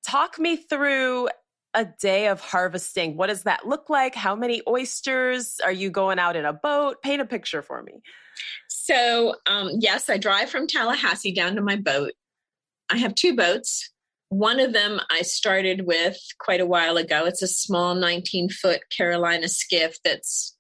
Talk 0.07 0.39
me 0.39 0.57
through 0.57 1.29
a 1.75 1.85
day 1.85 2.29
of 2.29 2.41
harvesting. 2.41 3.17
What 3.17 3.27
does 3.27 3.43
that 3.43 3.67
look 3.67 3.91
like? 3.91 4.15
How 4.15 4.37
many 4.37 4.63
oysters? 4.69 5.61
Are 5.63 5.73
you 5.73 5.91
going 5.91 6.19
out 6.19 6.37
in 6.37 6.45
a 6.45 6.53
boat? 6.53 7.03
Paint 7.03 7.21
a 7.21 7.27
picture 7.27 7.61
for 7.61 7.83
me. 7.83 8.01
So, 8.69 9.35
um, 9.47 9.71
yes, 9.81 10.09
I 10.09 10.17
drive 10.17 10.49
from 10.49 10.69
Tallahassee 10.69 11.35
down 11.35 11.57
to 11.57 11.61
my 11.61 11.75
boat. 11.75 12.13
I 12.89 12.99
have 12.99 13.17
two 13.17 13.35
boats. 13.35 13.91
One 14.29 14.61
of 14.61 14.73
them 14.73 15.01
I 15.11 15.23
started 15.23 15.87
with 15.87 16.17
quite 16.39 16.61
a 16.61 16.67
while 16.67 16.97
ago. 16.97 17.25
It's 17.27 17.43
a 17.43 17.49
small 17.49 17.97
19 17.97 18.51
foot 18.51 18.83
Carolina 18.97 19.49
skiff 19.49 19.97
that's 20.05 20.57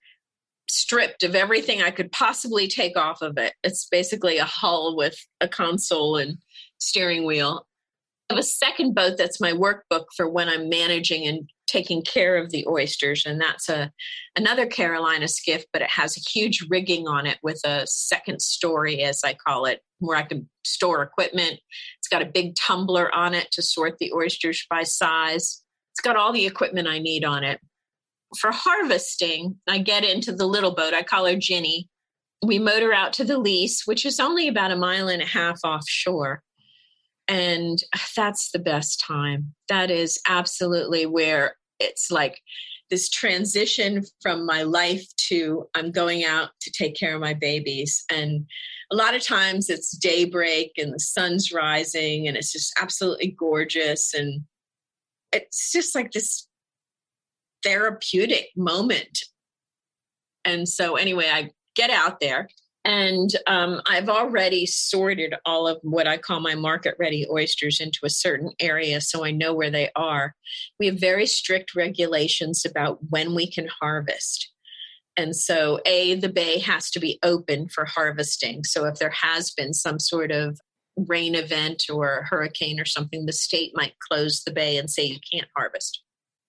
stripped 0.68 1.22
of 1.22 1.36
everything 1.36 1.82
I 1.82 1.92
could 1.92 2.10
possibly 2.10 2.66
take 2.66 2.96
off 2.96 3.22
of 3.22 3.38
it. 3.38 3.54
It's 3.62 3.86
basically 3.86 4.38
a 4.38 4.44
hull 4.44 4.96
with 4.96 5.16
a 5.40 5.46
console 5.46 6.16
and 6.16 6.38
steering 6.78 7.24
wheel. 7.24 7.64
Have 8.30 8.38
a 8.38 8.42
second 8.42 8.94
boat 8.94 9.16
that's 9.16 9.40
my 9.40 9.52
workbook 9.52 10.06
for 10.16 10.28
when 10.28 10.48
I'm 10.48 10.68
managing 10.68 11.26
and 11.26 11.48
taking 11.68 12.02
care 12.02 12.36
of 12.36 12.50
the 12.50 12.66
oysters, 12.66 13.24
and 13.24 13.40
that's 13.40 13.68
a 13.68 13.92
another 14.36 14.66
Carolina 14.66 15.28
skiff, 15.28 15.64
but 15.72 15.82
it 15.82 15.90
has 15.90 16.16
a 16.16 16.20
huge 16.20 16.66
rigging 16.68 17.06
on 17.06 17.26
it 17.26 17.38
with 17.42 17.60
a 17.64 17.86
second 17.86 18.40
story, 18.42 19.02
as 19.02 19.22
I 19.24 19.34
call 19.34 19.66
it, 19.66 19.80
where 20.00 20.16
I 20.16 20.22
can 20.22 20.48
store 20.64 21.02
equipment. 21.02 21.60
It's 21.98 22.08
got 22.10 22.22
a 22.22 22.26
big 22.26 22.56
tumbler 22.56 23.14
on 23.14 23.34
it 23.34 23.50
to 23.52 23.62
sort 23.62 23.98
the 23.98 24.12
oysters 24.12 24.64
by 24.68 24.82
size. 24.82 25.62
It's 25.92 26.02
got 26.02 26.16
all 26.16 26.32
the 26.32 26.46
equipment 26.46 26.88
I 26.88 26.98
need 26.98 27.24
on 27.24 27.44
it 27.44 27.60
for 28.38 28.50
harvesting, 28.52 29.56
I 29.68 29.78
get 29.78 30.04
into 30.04 30.32
the 30.32 30.46
little 30.46 30.74
boat. 30.74 30.94
I 30.94 31.02
call 31.02 31.26
her 31.26 31.36
Ginny. 31.36 31.88
We 32.44 32.58
motor 32.58 32.92
out 32.92 33.12
to 33.14 33.24
the 33.24 33.38
lease, 33.38 33.86
which 33.86 34.04
is 34.04 34.20
only 34.20 34.48
about 34.48 34.70
a 34.70 34.76
mile 34.76 35.08
and 35.08 35.22
a 35.22 35.26
half 35.26 35.58
offshore. 35.64 36.42
And 37.28 37.78
that's 38.14 38.50
the 38.50 38.58
best 38.58 39.00
time. 39.00 39.54
That 39.68 39.90
is 39.90 40.20
absolutely 40.28 41.06
where 41.06 41.56
it's 41.80 42.10
like 42.10 42.40
this 42.90 43.08
transition 43.08 44.04
from 44.20 44.46
my 44.46 44.62
life 44.62 45.04
to 45.28 45.68
I'm 45.74 45.90
going 45.90 46.24
out 46.24 46.50
to 46.62 46.70
take 46.70 46.94
care 46.94 47.14
of 47.14 47.20
my 47.20 47.34
babies. 47.34 48.04
And 48.10 48.46
a 48.92 48.96
lot 48.96 49.14
of 49.14 49.24
times 49.24 49.68
it's 49.68 49.96
daybreak 49.96 50.72
and 50.78 50.94
the 50.94 51.00
sun's 51.00 51.52
rising 51.52 52.28
and 52.28 52.36
it's 52.36 52.52
just 52.52 52.72
absolutely 52.80 53.34
gorgeous. 53.36 54.14
And 54.14 54.42
it's 55.32 55.72
just 55.72 55.94
like 55.94 56.12
this 56.12 56.46
therapeutic 57.64 58.50
moment. 58.56 59.18
And 60.44 60.68
so, 60.68 60.94
anyway, 60.94 61.28
I 61.32 61.50
get 61.74 61.90
out 61.90 62.20
there 62.20 62.48
and 62.86 63.30
um, 63.48 63.82
I've 63.84 64.08
already 64.08 64.64
sorted 64.64 65.34
all 65.44 65.66
of 65.66 65.78
what 65.82 66.06
I 66.06 66.18
call 66.18 66.38
my 66.38 66.54
market 66.54 66.94
ready 67.00 67.26
oysters 67.28 67.80
into 67.80 67.98
a 68.04 68.10
certain 68.10 68.52
area 68.60 69.00
so 69.00 69.24
I 69.24 69.32
know 69.32 69.52
where 69.52 69.72
they 69.72 69.90
are. 69.96 70.36
We 70.78 70.86
have 70.86 71.00
very 71.00 71.26
strict 71.26 71.74
regulations 71.74 72.64
about 72.64 72.98
when 73.10 73.34
we 73.34 73.50
can 73.50 73.68
harvest. 73.80 74.52
And 75.16 75.34
so, 75.34 75.80
A, 75.84 76.14
the 76.14 76.28
bay 76.28 76.60
has 76.60 76.90
to 76.92 77.00
be 77.00 77.18
open 77.24 77.68
for 77.68 77.86
harvesting. 77.86 78.62
So, 78.62 78.84
if 78.84 79.00
there 79.00 79.10
has 79.10 79.50
been 79.50 79.74
some 79.74 79.98
sort 79.98 80.30
of 80.30 80.60
rain 80.96 81.34
event 81.34 81.84
or 81.92 82.26
hurricane 82.30 82.78
or 82.78 82.84
something, 82.84 83.26
the 83.26 83.32
state 83.32 83.72
might 83.74 83.98
close 83.98 84.44
the 84.44 84.52
bay 84.52 84.76
and 84.76 84.88
say 84.88 85.04
you 85.04 85.18
can't 85.32 85.48
harvest. 85.56 86.02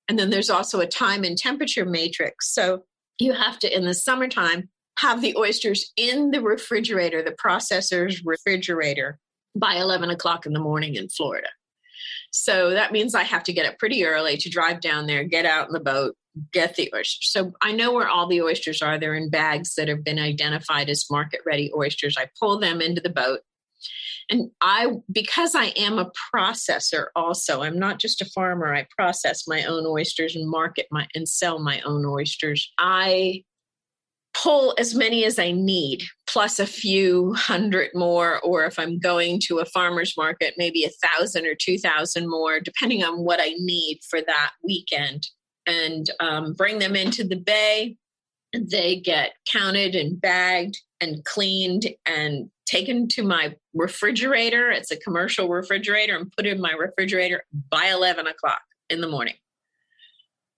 And 0.08 0.20
then 0.20 0.29
there's 0.29 0.51
also 0.51 0.82
a 0.82 0.88
time 0.88 1.24
and 1.24 1.38
temperature 1.38 1.86
matrix. 1.86 2.53
So 2.53 2.84
you 3.17 3.34
have 3.34 3.58
to, 3.60 3.75
in 3.75 3.86
the 3.86 3.96
summertime, 3.96 4.70
have 4.97 5.21
the 5.21 5.35
oysters 5.37 5.91
in 5.95 6.31
the 6.31 6.41
refrigerator, 6.41 7.21
the 7.21 7.31
processor's 7.31 8.23
refrigerator, 8.25 9.19
by 9.55 9.75
11 9.75 10.09
o'clock 10.09 10.45
in 10.45 10.53
the 10.53 10.59
morning 10.59 10.95
in 10.95 11.09
Florida. 11.09 11.47
So 12.31 12.71
that 12.71 12.91
means 12.91 13.15
I 13.15 13.23
have 13.23 13.43
to 13.43 13.53
get 13.53 13.65
up 13.65 13.79
pretty 13.79 14.05
early 14.05 14.37
to 14.37 14.49
drive 14.49 14.81
down 14.81 15.07
there, 15.07 15.23
get 15.23 15.45
out 15.45 15.67
in 15.67 15.73
the 15.73 15.79
boat, 15.79 16.15
get 16.51 16.75
the 16.75 16.91
oysters. 16.93 17.31
So 17.31 17.53
I 17.61 17.71
know 17.71 17.93
where 17.93 18.07
all 18.07 18.27
the 18.27 18.41
oysters 18.41 18.81
are. 18.81 18.99
They're 18.99 19.15
in 19.15 19.29
bags 19.29 19.75
that 19.75 19.87
have 19.87 20.03
been 20.03 20.19
identified 20.19 20.89
as 20.89 21.09
market 21.09 21.41
ready 21.45 21.71
oysters. 21.75 22.15
I 22.17 22.29
pull 22.39 22.59
them 22.59 22.81
into 22.81 23.01
the 23.01 23.09
boat 23.09 23.39
and 24.29 24.49
i 24.61 24.87
because 25.11 25.55
i 25.55 25.65
am 25.77 25.97
a 25.99 26.11
processor 26.33 27.07
also 27.15 27.61
i'm 27.61 27.79
not 27.79 27.99
just 27.99 28.21
a 28.21 28.25
farmer 28.25 28.73
i 28.73 28.85
process 28.97 29.47
my 29.47 29.63
own 29.65 29.85
oysters 29.85 30.35
and 30.35 30.49
market 30.49 30.87
my 30.91 31.07
and 31.15 31.27
sell 31.27 31.59
my 31.59 31.81
own 31.81 32.05
oysters 32.05 32.71
i 32.77 33.43
pull 34.44 34.75
as 34.77 34.94
many 34.94 35.25
as 35.25 35.39
i 35.39 35.51
need 35.51 36.03
plus 36.27 36.60
a 36.60 36.67
few 36.67 37.34
hundred 37.34 37.89
more 37.94 38.39
or 38.41 38.65
if 38.65 38.77
i'm 38.77 39.00
going 39.00 39.39
to 39.41 39.60
a 39.60 39.65
farmer's 39.65 40.15
market 40.17 40.53
maybe 40.58 40.84
a 40.84 41.08
thousand 41.08 41.46
or 41.46 41.56
two 41.56 41.77
thousand 41.77 42.29
more 42.29 42.60
depending 42.60 43.03
on 43.03 43.24
what 43.24 43.39
i 43.41 43.53
need 43.60 44.00
for 44.10 44.22
that 44.22 44.51
weekend 44.63 45.27
and 45.65 46.12
um, 46.22 46.53
bring 46.53 46.79
them 46.79 46.96
into 46.96 47.24
the 47.24 47.36
bay 47.36 47.96
they 48.53 48.96
get 48.96 49.34
counted 49.51 49.96
and 49.96 50.20
bagged 50.20 50.77
and 51.01 51.24
cleaned 51.25 51.88
and 52.06 52.50
taken 52.65 53.08
to 53.08 53.24
my 53.24 53.56
refrigerator. 53.74 54.70
It's 54.70 54.91
a 54.91 54.98
commercial 54.98 55.50
refrigerator 55.50 56.15
and 56.15 56.32
put 56.32 56.46
in 56.46 56.62
my 56.62 56.72
refrigerator 56.72 57.44
by 57.70 57.89
11 57.94 58.27
o'clock 58.27 58.62
in 58.89 59.01
the 59.01 59.08
morning. 59.08 59.36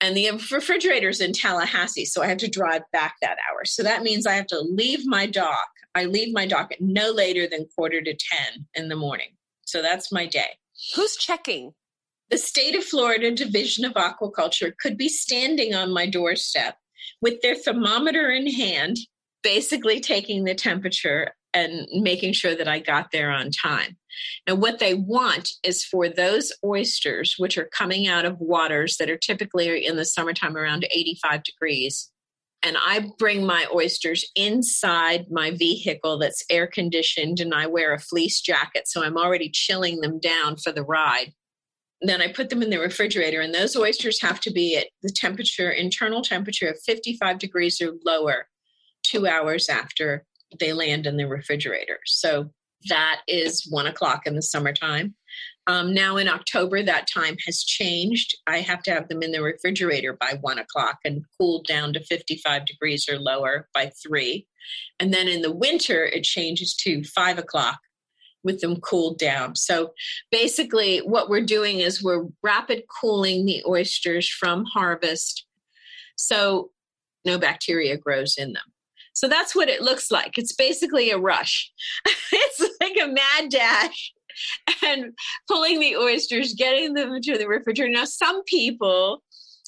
And 0.01 0.15
the 0.15 0.31
refrigerator's 0.31 1.19
in 1.19 1.33
Tallahassee, 1.33 2.05
so 2.05 2.23
I 2.23 2.27
have 2.27 2.37
to 2.37 2.47
drive 2.47 2.83
back 2.93 3.15
that 3.21 3.37
hour. 3.49 3.65
So 3.65 3.83
that 3.83 4.01
means 4.01 4.25
I 4.25 4.33
have 4.33 4.47
to 4.47 4.59
leave 4.59 5.05
my 5.05 5.25
dock. 5.25 5.67
I 5.93 6.05
leave 6.05 6.33
my 6.33 6.45
dock 6.45 6.71
at 6.71 6.79
no 6.79 7.11
later 7.11 7.47
than 7.47 7.67
quarter 7.75 8.01
to 8.01 8.15
10 8.15 8.67
in 8.75 8.87
the 8.87 8.95
morning. 8.95 9.35
So 9.65 9.81
that's 9.81 10.11
my 10.11 10.25
day. 10.25 10.57
Who's 10.95 11.17
checking? 11.17 11.73
The 12.29 12.37
state 12.37 12.75
of 12.75 12.83
Florida 12.83 13.31
Division 13.31 13.85
of 13.85 13.93
Aquaculture 13.93 14.71
could 14.79 14.97
be 14.97 15.09
standing 15.09 15.75
on 15.75 15.91
my 15.91 16.07
doorstep 16.07 16.77
with 17.21 17.41
their 17.41 17.55
thermometer 17.55 18.29
in 18.29 18.47
hand, 18.47 18.97
basically 19.43 19.99
taking 19.99 20.43
the 20.43 20.55
temperature 20.55 21.33
and 21.53 21.87
making 21.91 22.33
sure 22.33 22.55
that 22.55 22.67
I 22.67 22.79
got 22.79 23.11
there 23.11 23.31
on 23.31 23.51
time. 23.51 23.97
And 24.47 24.61
what 24.61 24.79
they 24.79 24.93
want 24.93 25.51
is 25.63 25.83
for 25.83 26.09
those 26.09 26.51
oysters, 26.63 27.35
which 27.37 27.57
are 27.57 27.69
coming 27.71 28.07
out 28.07 28.25
of 28.25 28.39
waters 28.39 28.97
that 28.97 29.09
are 29.09 29.17
typically 29.17 29.85
in 29.85 29.95
the 29.95 30.05
summertime 30.05 30.57
around 30.57 30.87
85 30.91 31.43
degrees. 31.43 32.11
And 32.61 32.75
I 32.77 33.09
bring 33.17 33.45
my 33.45 33.65
oysters 33.73 34.29
inside 34.35 35.27
my 35.31 35.51
vehicle 35.51 36.17
that's 36.17 36.43
air 36.49 36.67
conditioned, 36.67 37.39
and 37.39 37.53
I 37.53 37.67
wear 37.67 37.93
a 37.93 37.99
fleece 37.99 38.41
jacket. 38.41 38.87
So 38.87 39.03
I'm 39.03 39.17
already 39.17 39.49
chilling 39.49 40.01
them 40.01 40.19
down 40.19 40.57
for 40.57 40.71
the 40.71 40.83
ride. 40.83 41.33
Then 42.01 42.21
I 42.21 42.31
put 42.31 42.49
them 42.49 42.61
in 42.61 42.69
the 42.69 42.79
refrigerator, 42.79 43.41
and 43.41 43.53
those 43.53 43.75
oysters 43.75 44.21
have 44.21 44.39
to 44.41 44.51
be 44.51 44.77
at 44.77 44.87
the 45.03 45.09
temperature, 45.09 45.69
internal 45.69 46.21
temperature 46.21 46.67
of 46.67 46.79
55 46.85 47.39
degrees 47.39 47.81
or 47.81 47.93
lower 48.05 48.47
two 49.03 49.27
hours 49.27 49.69
after 49.69 50.25
they 50.59 50.73
land 50.73 51.05
in 51.05 51.17
the 51.17 51.27
refrigerator. 51.27 51.99
So 52.05 52.51
that 52.87 53.21
is 53.27 53.67
one 53.69 53.87
o'clock 53.87 54.25
in 54.25 54.35
the 54.35 54.41
summertime. 54.41 55.15
Um, 55.67 55.93
now 55.93 56.17
in 56.17 56.27
October, 56.27 56.81
that 56.81 57.07
time 57.13 57.35
has 57.45 57.63
changed. 57.63 58.35
I 58.47 58.59
have 58.59 58.81
to 58.83 58.91
have 58.91 59.07
them 59.07 59.21
in 59.21 59.31
the 59.31 59.43
refrigerator 59.43 60.17
by 60.19 60.37
one 60.41 60.57
o'clock 60.57 60.97
and 61.05 61.23
cooled 61.37 61.67
down 61.67 61.93
to 61.93 62.03
55 62.03 62.65
degrees 62.65 63.07
or 63.07 63.19
lower 63.19 63.67
by 63.73 63.91
three. 64.01 64.47
And 64.99 65.13
then 65.13 65.27
in 65.27 65.41
the 65.41 65.53
winter, 65.53 66.05
it 66.05 66.23
changes 66.23 66.75
to 66.77 67.03
five 67.03 67.37
o'clock 67.37 67.79
with 68.43 68.61
them 68.61 68.79
cooled 68.79 69.19
down. 69.19 69.55
So 69.55 69.93
basically, 70.31 70.99
what 70.99 71.29
we're 71.29 71.45
doing 71.45 71.81
is 71.81 72.01
we're 72.01 72.25
rapid 72.41 72.83
cooling 73.01 73.45
the 73.45 73.63
oysters 73.67 74.27
from 74.27 74.65
harvest 74.65 75.45
so 76.19 76.71
no 77.23 77.39
bacteria 77.39 77.97
grows 77.97 78.35
in 78.37 78.51
them. 78.51 78.63
So 79.19 79.27
that's 79.27 79.53
what 79.53 79.67
it 79.67 79.81
looks 79.81 80.11
like. 80.11 80.37
It's 80.37 80.53
basically 80.53 81.11
a 81.11 81.17
rush. 81.17 81.69
it's 82.31 82.69
like 82.79 82.95
a 83.03 83.07
mad 83.09 83.49
dash 83.49 84.13
and 84.81 85.11
pulling 85.45 85.81
the 85.81 85.97
oysters, 85.97 86.53
getting 86.53 86.93
them 86.93 87.19
to 87.21 87.37
the 87.37 87.45
refrigerator. 87.45 87.91
Now, 87.91 88.05
some 88.05 88.45
people, 88.45 89.21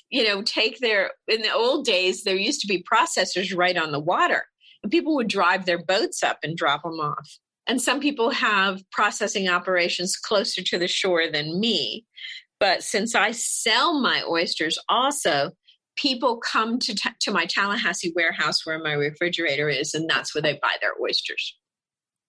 you 0.09 0.23
know, 0.23 0.41
take 0.41 0.79
their, 0.79 1.11
in 1.27 1.41
the 1.41 1.53
old 1.53 1.83
days, 1.83 2.23
there 2.23 2.37
used 2.37 2.61
to 2.61 2.67
be 2.67 2.81
processors 2.89 3.53
right 3.53 3.75
on 3.75 3.91
the 3.91 3.99
water, 3.99 4.45
and 4.83 4.89
people 4.89 5.15
would 5.15 5.27
drive 5.27 5.65
their 5.65 5.83
boats 5.83 6.23
up 6.23 6.37
and 6.43 6.55
drop 6.55 6.83
them 6.83 7.01
off. 7.01 7.37
And 7.67 7.81
some 7.81 7.99
people 7.99 8.29
have 8.29 8.81
processing 8.89 9.49
operations 9.49 10.15
closer 10.15 10.63
to 10.63 10.77
the 10.77 10.87
shore 10.87 11.29
than 11.29 11.59
me. 11.59 12.05
But 12.57 12.83
since 12.83 13.15
I 13.15 13.31
sell 13.31 13.99
my 13.99 14.23
oysters 14.23 14.79
also, 14.87 15.51
people 15.95 16.37
come 16.37 16.79
to, 16.79 16.95
t- 16.95 17.09
to 17.19 17.31
my 17.31 17.45
Tallahassee 17.45 18.13
warehouse 18.15 18.65
where 18.65 18.79
my 18.79 18.93
refrigerator 18.93 19.69
is, 19.69 19.93
and 19.93 20.09
that's 20.09 20.33
where 20.33 20.41
they 20.41 20.59
buy 20.61 20.75
their 20.81 20.93
oysters. 21.01 21.57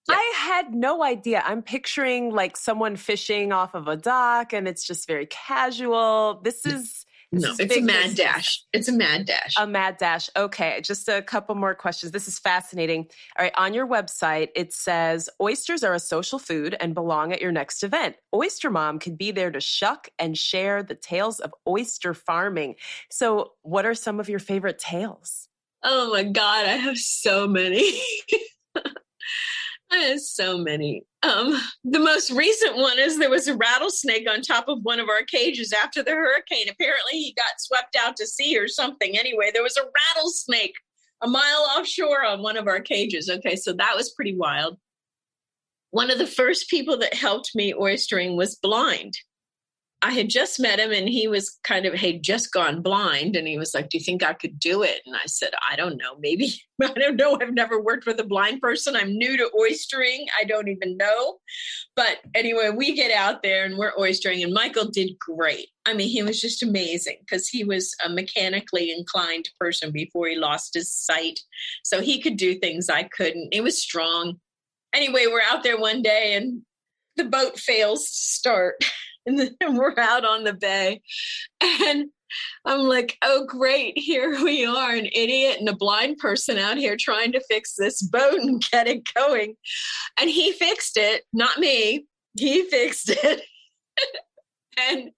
Yeah. 0.09 0.17
I 0.17 0.35
had 0.37 0.75
no 0.75 1.05
idea. 1.05 1.43
I'm 1.47 1.63
picturing 1.63 2.33
like 2.33 2.57
someone 2.57 2.97
fishing 2.97 3.53
off 3.53 3.75
of 3.75 3.87
a 3.87 3.97
dock 3.97 4.53
and 4.53 4.67
it's 4.67 4.85
just 4.85 5.07
very 5.07 5.27
casual. 5.27 6.41
This 6.43 6.63
mm. 6.67 6.75
is 6.75 7.07
no, 7.33 7.55
it's 7.59 7.77
a 7.77 7.81
mad 7.81 8.15
dash. 8.15 8.63
It's 8.75 8.89
a 8.89 8.93
mad 8.93 9.25
dash. 9.25 9.55
A 9.59 9.67
mad 9.67 9.97
dash. 9.97 10.29
Okay, 10.37 10.83
just 10.85 11.09
a 11.09 11.23
couple 11.23 11.55
more 11.55 11.75
questions. 11.75 12.13
This 12.13 12.29
is 12.29 12.39
fascinating. 12.39 13.07
All 13.39 13.45
right, 13.45 13.53
on 13.57 13.73
your 13.73 13.87
website, 13.87 14.49
it 14.55 14.75
says 14.75 15.31
oysters 15.41 15.83
are 15.83 15.95
a 15.95 15.99
social 15.99 16.39
food 16.39 16.77
and 16.79 16.95
belong 16.95 17.33
at 17.33 17.41
your 17.41 17.51
next 17.51 17.83
event. 17.83 18.17
Oyster 18.35 18.69
Mom 18.69 18.99
can 18.99 19.17
be 19.17 19.31
there 19.31 19.51
to 19.51 19.61
shuck 19.61 20.09
and 20.19 20.37
share 20.37 20.83
the 20.83 20.95
tales 20.95 21.41
of 21.41 21.55
oyster 21.67 22.13
farming. 22.13 22.75
So, 23.11 23.53
what 23.63 23.87
are 23.87 23.95
some 23.95 24.21
of 24.21 24.29
your 24.29 24.39
favorite 24.39 24.79
tales? 24.79 25.49
Oh 25.83 26.13
my 26.13 26.25
God, 26.25 26.67
I 26.67 26.77
have 26.77 26.99
so 26.99 27.49
many. 27.49 28.03
So 30.19 30.59
many. 30.59 31.05
Um, 31.23 31.61
the 31.85 32.01
most 32.01 32.31
recent 32.31 32.77
one 32.77 32.99
is 32.99 33.19
there 33.19 33.31
was 33.31 33.49
a 33.49 33.57
rattlesnake 33.57 34.29
on 34.29 34.41
top 34.41 34.69
of 34.69 34.83
one 34.83 35.01
of 35.01 35.09
our 35.09 35.23
cages 35.23 35.73
after 35.73 36.03
the 36.03 36.13
hurricane. 36.13 36.69
Apparently, 36.69 37.13
he 37.13 37.35
got 37.37 37.61
swept 37.61 37.97
out 37.97 38.17
to 38.17 38.27
sea 38.27 38.59
or 38.59 38.69
something. 38.69 39.19
Anyway, 39.19 39.51
there 39.53 39.63
was 39.63 39.77
a 39.77 39.85
rattlesnake 40.15 40.75
a 41.23 41.29
mile 41.29 41.69
offshore 41.77 42.25
on 42.25 42.43
one 42.43 42.57
of 42.57 42.67
our 42.67 42.81
cages. 42.81 43.31
Okay, 43.31 43.57
so 43.57 43.73
that 43.75 43.95
was 43.97 44.13
pretty 44.13 44.37
wild. 44.37 44.77
One 45.91 46.11
of 46.11 46.19
the 46.19 46.27
first 46.27 46.69
people 46.69 46.99
that 46.99 47.15
helped 47.15 47.53
me 47.55 47.73
oystering 47.73 48.37
was 48.37 48.57
blind. 48.57 49.15
I 50.05 50.11
had 50.11 50.29
just 50.29 50.59
met 50.59 50.81
him 50.81 50.91
and 50.91 51.09
he 51.09 51.29
was 51.29 51.59
kind 51.63 51.87
of 51.87 51.95
had 51.95 52.25
just 52.25 52.53
gone 52.53 52.83
blind 52.83 53.37
and 53.37 53.47
he 53.47 53.57
was 53.57 53.73
like, 53.73 53.89
"Do 53.89 53.99
you 53.99 54.05
think 54.05 54.25
I 54.25 54.33
could 54.33 54.59
do 54.59 54.83
it?" 54.83 55.01
And 55.07 55.15
I 55.15 55.27
said, 55.27 55.51
"I 55.71 55.77
don't 55.77 55.97
know, 55.97 56.17
maybe. 56.19 56.61
I 56.83 56.89
don't 56.89 57.17
know. 57.17 57.39
I've 57.41 57.55
never 57.55 57.81
worked 57.81 58.07
with 58.07 58.19
a 58.19 58.25
blind 58.25 58.61
person. 58.61 58.97
I'm 58.97 59.17
new 59.17 59.37
to 59.37 59.49
oystering. 59.57 60.27
I 60.39 60.45
don't 60.45 60.69
even 60.69 60.97
know." 60.97 61.39
But 61.95 62.19
anyway, 62.35 62.71
we 62.71 62.95
get 62.95 63.13
out 63.13 63.45
there 63.45 63.65
and 63.65 63.79
we're 63.79 63.95
oystering 63.95 64.43
and 64.43 64.53
Michael 64.53 64.91
did 64.91 65.17
great. 65.21 65.69
I 65.87 65.95
mean, 65.95 66.09
he 66.09 66.23
was 66.23 66.41
just 66.41 66.63
amazing 66.63 67.19
because 67.21 67.49
he 67.49 67.63
was 67.63 67.95
a 68.05 68.09
mechanically 68.09 68.91
inclined 68.91 69.51
person 69.61 69.93
before 69.93 70.27
he 70.27 70.37
lost 70.37 70.75
his 70.75 70.93
sight. 70.93 71.39
So 71.85 72.01
he 72.01 72.21
could 72.21 72.37
do 72.37 72.59
things 72.59 72.91
I 72.91 73.05
couldn't. 73.05 73.51
It 73.53 73.63
was 73.63 73.81
strong. 73.81 74.41
Anyway, 74.93 75.27
we're 75.27 75.43
out 75.43 75.63
there 75.63 75.79
one 75.79 76.03
day 76.03 76.35
and 76.35 76.63
the 77.17 77.25
boat 77.25 77.59
fails 77.59 78.05
to 78.07 78.15
start. 78.15 78.85
and 79.27 79.39
then 79.39 79.77
we're 79.77 79.99
out 79.99 80.25
on 80.25 80.45
the 80.45 80.55
bay. 80.55 81.01
And 81.61 82.07
i'm 82.65 82.81
like 82.81 83.19
oh 83.21 83.45
great 83.45 83.99
here 83.99 84.31
we 84.43 84.65
are 84.65 84.95
an 84.95 85.07
idiot 85.13 85.59
and 85.61 85.69
a 85.69 85.77
blind 85.77 86.17
person 86.17 86.57
out 86.57 86.79
here 86.79 86.97
trying 86.99 87.31
to 87.31 87.45
fix 87.51 87.75
this 87.75 88.01
boat 88.01 88.41
and 88.41 88.65
get 88.73 88.87
it 88.87 89.03
going. 89.15 89.55
And 90.19 90.31
he 90.31 90.53
fixed 90.53 90.97
it 90.97 91.25
not 91.33 91.59
me 91.59 92.07
he 92.39 92.69
fixed 92.69 93.11
it. 93.11 93.43
And 94.91 95.11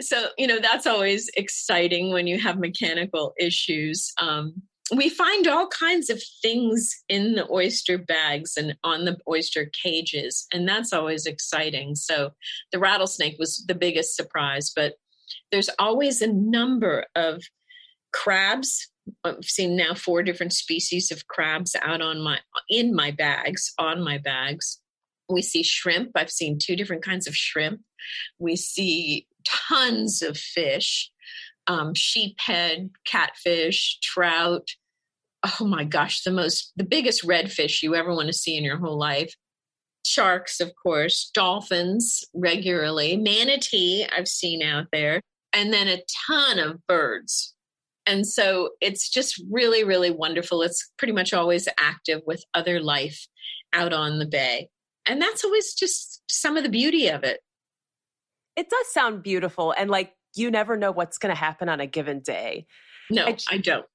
so 0.00 0.30
you 0.36 0.48
know 0.48 0.58
that's 0.58 0.88
always 0.88 1.30
exciting 1.36 2.10
when 2.10 2.26
you 2.26 2.40
have 2.40 2.58
mechanical 2.58 3.32
issues 3.38 4.12
um, 4.20 4.62
we 4.92 5.08
find 5.08 5.46
all 5.46 5.66
kinds 5.68 6.10
of 6.10 6.22
things 6.42 7.02
in 7.08 7.34
the 7.34 7.50
oyster 7.50 7.96
bags 7.96 8.56
and 8.56 8.76
on 8.84 9.04
the 9.04 9.16
oyster 9.28 9.66
cages, 9.66 10.46
and 10.52 10.68
that's 10.68 10.92
always 10.92 11.24
exciting. 11.26 11.94
So 11.94 12.32
the 12.70 12.78
rattlesnake 12.78 13.36
was 13.38 13.64
the 13.66 13.74
biggest 13.74 14.14
surprise, 14.14 14.70
but 14.74 14.94
there's 15.50 15.70
always 15.78 16.20
a 16.20 16.32
number 16.32 17.06
of 17.14 17.42
crabs. 18.12 18.90
I've 19.24 19.44
seen 19.44 19.74
now 19.76 19.94
four 19.94 20.22
different 20.22 20.52
species 20.52 21.10
of 21.10 21.26
crabs 21.28 21.74
out 21.80 22.02
on 22.02 22.20
my 22.20 22.40
in 22.68 22.94
my 22.94 23.10
bags, 23.10 23.72
on 23.78 24.02
my 24.02 24.18
bags. 24.18 24.80
We 25.30 25.40
see 25.40 25.62
shrimp. 25.62 26.10
I've 26.14 26.30
seen 26.30 26.58
two 26.58 26.76
different 26.76 27.02
kinds 27.02 27.26
of 27.26 27.34
shrimp. 27.34 27.80
We 28.38 28.56
see 28.56 29.26
tons 29.44 30.20
of 30.20 30.36
fish 30.36 31.10
um, 31.66 31.94
sheephead, 31.94 32.90
catfish, 33.06 33.98
trout. 34.00 34.68
Oh 35.60 35.66
my 35.66 35.84
gosh, 35.84 36.22
the 36.22 36.30
most, 36.30 36.72
the 36.76 36.84
biggest 36.84 37.26
redfish 37.26 37.82
you 37.82 37.94
ever 37.94 38.14
want 38.14 38.28
to 38.28 38.32
see 38.32 38.56
in 38.56 38.64
your 38.64 38.78
whole 38.78 38.98
life. 38.98 39.34
Sharks, 40.06 40.60
of 40.60 40.72
course, 40.82 41.30
dolphins 41.34 42.24
regularly, 42.34 43.16
manatee, 43.16 44.06
I've 44.14 44.28
seen 44.28 44.62
out 44.62 44.86
there, 44.92 45.20
and 45.52 45.72
then 45.72 45.88
a 45.88 46.02
ton 46.26 46.58
of 46.58 46.86
birds. 46.86 47.54
And 48.06 48.26
so 48.26 48.70
it's 48.80 49.08
just 49.08 49.42
really, 49.50 49.82
really 49.82 50.10
wonderful. 50.10 50.62
It's 50.62 50.90
pretty 50.98 51.12
much 51.12 51.32
always 51.32 51.68
active 51.78 52.20
with 52.26 52.44
other 52.52 52.80
life 52.80 53.26
out 53.72 53.92
on 53.92 54.18
the 54.18 54.26
bay. 54.26 54.68
And 55.06 55.20
that's 55.20 55.44
always 55.44 55.74
just 55.74 56.22
some 56.28 56.56
of 56.56 56.64
the 56.64 56.68
beauty 56.68 57.08
of 57.08 57.24
it. 57.24 57.40
It 58.56 58.70
does 58.70 58.92
sound 58.92 59.22
beautiful. 59.22 59.72
And 59.72 59.90
like 59.90 60.12
you 60.34 60.50
never 60.50 60.76
know 60.76 60.92
what's 60.92 61.18
going 61.18 61.34
to 61.34 61.38
happen 61.38 61.68
on 61.68 61.80
a 61.80 61.86
given 61.86 62.20
day. 62.20 62.66
No, 63.10 63.26
I, 63.26 63.36
I 63.50 63.58
don't. 63.58 63.86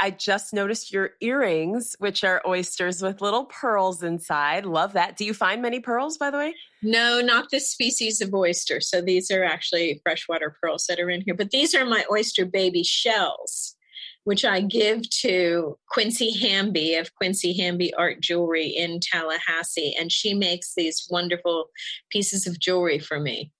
I 0.00 0.10
just 0.10 0.54
noticed 0.54 0.92
your 0.92 1.10
earrings, 1.20 1.94
which 1.98 2.24
are 2.24 2.42
oysters 2.46 3.02
with 3.02 3.20
little 3.20 3.44
pearls 3.44 4.02
inside. 4.02 4.64
Love 4.64 4.94
that. 4.94 5.18
Do 5.18 5.26
you 5.26 5.34
find 5.34 5.60
many 5.60 5.78
pearls, 5.78 6.16
by 6.16 6.30
the 6.30 6.38
way? 6.38 6.54
No, 6.82 7.20
not 7.20 7.50
this 7.50 7.70
species 7.70 8.22
of 8.22 8.32
oyster. 8.32 8.80
So 8.80 9.02
these 9.02 9.30
are 9.30 9.44
actually 9.44 10.00
freshwater 10.02 10.56
pearls 10.62 10.86
that 10.88 10.98
are 10.98 11.10
in 11.10 11.20
here. 11.20 11.34
But 11.34 11.50
these 11.50 11.74
are 11.74 11.84
my 11.84 12.04
oyster 12.10 12.46
baby 12.46 12.82
shells, 12.82 13.76
which 14.24 14.42
I 14.42 14.62
give 14.62 15.08
to 15.20 15.76
Quincy 15.90 16.32
Hamby 16.38 16.94
of 16.94 17.14
Quincy 17.14 17.52
Hamby 17.60 17.92
Art 17.92 18.20
Jewelry 18.20 18.68
in 18.68 19.00
Tallahassee. 19.00 19.94
And 20.00 20.10
she 20.10 20.32
makes 20.32 20.72
these 20.74 21.06
wonderful 21.10 21.66
pieces 22.10 22.46
of 22.46 22.58
jewelry 22.58 22.98
for 22.98 23.20
me. 23.20 23.52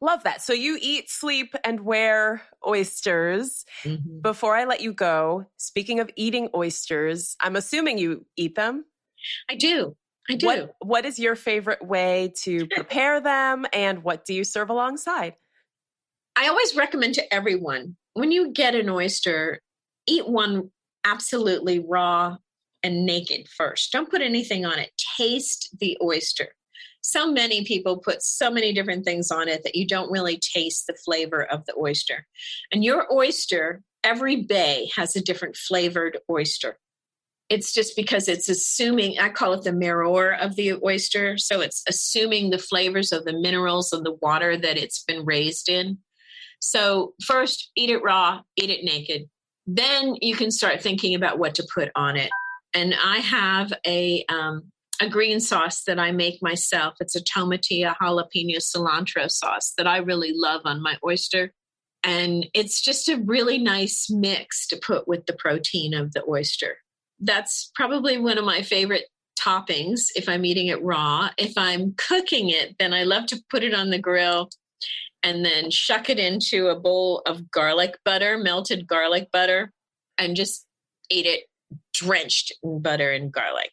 Love 0.00 0.22
that. 0.24 0.42
So 0.42 0.52
you 0.52 0.78
eat, 0.80 1.10
sleep, 1.10 1.54
and 1.64 1.80
wear 1.80 2.42
oysters. 2.66 3.64
Mm-hmm. 3.82 4.20
Before 4.20 4.54
I 4.54 4.64
let 4.64 4.80
you 4.80 4.92
go, 4.92 5.46
speaking 5.56 5.98
of 5.98 6.10
eating 6.14 6.48
oysters, 6.54 7.36
I'm 7.40 7.56
assuming 7.56 7.98
you 7.98 8.24
eat 8.36 8.54
them. 8.54 8.84
I 9.48 9.56
do. 9.56 9.96
I 10.30 10.36
do. 10.36 10.46
What, 10.46 10.74
what 10.80 11.04
is 11.04 11.18
your 11.18 11.34
favorite 11.34 11.84
way 11.84 12.32
to 12.42 12.66
prepare 12.70 13.20
them 13.20 13.66
and 13.72 14.04
what 14.04 14.24
do 14.24 14.34
you 14.34 14.44
serve 14.44 14.70
alongside? 14.70 15.34
I 16.36 16.46
always 16.46 16.76
recommend 16.76 17.14
to 17.14 17.34
everyone 17.34 17.96
when 18.18 18.32
you 18.32 18.50
get 18.52 18.74
an 18.74 18.88
oyster, 18.88 19.60
eat 20.06 20.28
one 20.28 20.70
absolutely 21.04 21.78
raw 21.78 22.36
and 22.82 23.06
naked 23.06 23.48
first. 23.48 23.92
Don't 23.92 24.10
put 24.10 24.22
anything 24.22 24.66
on 24.66 24.78
it. 24.78 24.90
Taste 25.16 25.76
the 25.78 25.96
oyster 26.02 26.54
so 27.00 27.30
many 27.30 27.64
people 27.64 27.98
put 27.98 28.22
so 28.22 28.50
many 28.50 28.72
different 28.72 29.04
things 29.04 29.30
on 29.30 29.48
it 29.48 29.62
that 29.64 29.74
you 29.74 29.86
don't 29.86 30.10
really 30.10 30.38
taste 30.38 30.86
the 30.86 30.96
flavor 31.04 31.44
of 31.44 31.64
the 31.66 31.74
oyster. 31.78 32.26
And 32.72 32.84
your 32.84 33.06
oyster, 33.12 33.82
every 34.04 34.36
bay 34.36 34.90
has 34.96 35.16
a 35.16 35.22
different 35.22 35.56
flavored 35.56 36.18
oyster. 36.30 36.78
It's 37.48 37.72
just 37.72 37.96
because 37.96 38.28
it's 38.28 38.48
assuming, 38.48 39.18
I 39.18 39.30
call 39.30 39.54
it 39.54 39.62
the 39.62 39.72
merroir 39.72 40.32
of 40.32 40.56
the 40.56 40.74
oyster. 40.84 41.38
So 41.38 41.60
it's 41.60 41.82
assuming 41.88 42.50
the 42.50 42.58
flavors 42.58 43.10
of 43.10 43.24
the 43.24 43.32
minerals 43.32 43.92
of 43.92 44.04
the 44.04 44.14
water 44.20 44.56
that 44.56 44.76
it's 44.76 45.02
been 45.02 45.24
raised 45.24 45.68
in. 45.68 45.98
So, 46.60 47.14
first, 47.24 47.70
eat 47.76 47.88
it 47.88 48.02
raw, 48.02 48.40
eat 48.56 48.68
it 48.68 48.84
naked. 48.84 49.30
Then 49.66 50.16
you 50.20 50.34
can 50.34 50.50
start 50.50 50.82
thinking 50.82 51.14
about 51.14 51.38
what 51.38 51.54
to 51.54 51.66
put 51.72 51.90
on 51.94 52.16
it. 52.16 52.30
And 52.74 52.94
I 53.02 53.18
have 53.18 53.72
a 53.86 54.24
um, 54.28 54.72
a 55.00 55.08
green 55.08 55.40
sauce 55.40 55.84
that 55.84 55.98
I 55.98 56.12
make 56.12 56.42
myself. 56.42 56.94
It's 57.00 57.16
a 57.16 57.22
tomatillo 57.22 57.94
jalapeno 58.00 58.56
cilantro 58.56 59.30
sauce 59.30 59.72
that 59.76 59.86
I 59.86 59.98
really 59.98 60.32
love 60.34 60.62
on 60.64 60.82
my 60.82 60.96
oyster. 61.04 61.52
And 62.02 62.46
it's 62.54 62.80
just 62.80 63.08
a 63.08 63.18
really 63.18 63.58
nice 63.58 64.08
mix 64.10 64.66
to 64.68 64.76
put 64.76 65.06
with 65.06 65.26
the 65.26 65.32
protein 65.32 65.94
of 65.94 66.12
the 66.12 66.24
oyster. 66.28 66.78
That's 67.20 67.70
probably 67.74 68.18
one 68.18 68.38
of 68.38 68.44
my 68.44 68.62
favorite 68.62 69.06
toppings 69.38 70.06
if 70.14 70.28
I'm 70.28 70.44
eating 70.44 70.68
it 70.68 70.82
raw. 70.82 71.30
If 71.36 71.52
I'm 71.56 71.94
cooking 71.96 72.50
it, 72.50 72.76
then 72.78 72.92
I 72.92 73.04
love 73.04 73.26
to 73.26 73.42
put 73.50 73.62
it 73.62 73.74
on 73.74 73.90
the 73.90 73.98
grill 73.98 74.50
and 75.22 75.44
then 75.44 75.70
shuck 75.70 76.08
it 76.10 76.18
into 76.18 76.68
a 76.68 76.78
bowl 76.78 77.22
of 77.26 77.50
garlic 77.50 77.98
butter, 78.04 78.38
melted 78.38 78.86
garlic 78.86 79.30
butter, 79.32 79.72
and 80.16 80.36
just 80.36 80.64
eat 81.10 81.26
it 81.26 81.44
drenched 81.92 82.52
in 82.62 82.80
butter 82.80 83.10
and 83.10 83.32
garlic. 83.32 83.72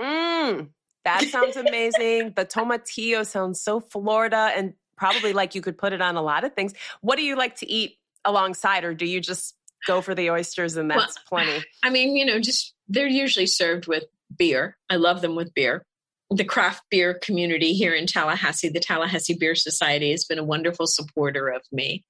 Mmm, 0.00 0.68
that 1.04 1.22
sounds 1.24 1.56
amazing. 1.56 2.32
the 2.34 2.46
tomatillo 2.46 3.26
sounds 3.26 3.60
so 3.60 3.80
Florida 3.80 4.52
and 4.56 4.74
probably 4.96 5.32
like 5.32 5.54
you 5.54 5.62
could 5.62 5.78
put 5.78 5.92
it 5.92 6.02
on 6.02 6.16
a 6.16 6.22
lot 6.22 6.44
of 6.44 6.54
things. 6.54 6.74
What 7.00 7.16
do 7.16 7.22
you 7.22 7.36
like 7.36 7.56
to 7.56 7.70
eat 7.70 7.96
alongside, 8.24 8.84
or 8.84 8.94
do 8.94 9.06
you 9.06 9.20
just 9.20 9.56
go 9.86 10.02
for 10.02 10.14
the 10.14 10.30
oysters 10.30 10.76
and 10.76 10.90
that's 10.90 11.16
well, 11.30 11.42
plenty? 11.44 11.64
I 11.82 11.90
mean, 11.90 12.16
you 12.16 12.26
know, 12.26 12.38
just 12.38 12.74
they're 12.88 13.08
usually 13.08 13.46
served 13.46 13.86
with 13.86 14.04
beer. 14.36 14.76
I 14.88 14.96
love 14.96 15.22
them 15.22 15.34
with 15.34 15.54
beer. 15.54 15.84
The 16.30 16.44
craft 16.44 16.84
beer 16.90 17.14
community 17.14 17.72
here 17.72 17.94
in 17.94 18.06
Tallahassee, 18.06 18.68
the 18.68 18.78
Tallahassee 18.78 19.34
Beer 19.34 19.56
Society, 19.56 20.12
has 20.12 20.24
been 20.24 20.38
a 20.38 20.44
wonderful 20.44 20.86
supporter 20.86 21.48
of 21.48 21.62
me. 21.72 22.04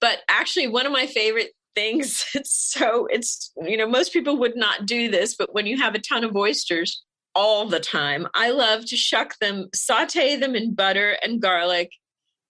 But 0.00 0.20
actually, 0.28 0.68
one 0.68 0.86
of 0.86 0.92
my 0.92 1.06
favorite 1.06 1.50
things, 1.74 2.24
it's 2.34 2.56
so, 2.72 3.06
it's, 3.10 3.52
you 3.62 3.76
know, 3.76 3.86
most 3.86 4.12
people 4.12 4.38
would 4.38 4.56
not 4.56 4.86
do 4.86 5.10
this, 5.10 5.34
but 5.34 5.52
when 5.52 5.66
you 5.66 5.76
have 5.78 5.94
a 5.94 5.98
ton 5.98 6.24
of 6.24 6.36
oysters 6.36 7.02
all 7.40 7.64
the 7.64 7.80
time, 7.80 8.28
I 8.34 8.50
love 8.50 8.84
to 8.84 8.98
shuck 8.98 9.38
them, 9.38 9.70
saute 9.74 10.36
them 10.36 10.54
in 10.54 10.74
butter 10.74 11.16
and 11.22 11.40
garlic, 11.40 11.90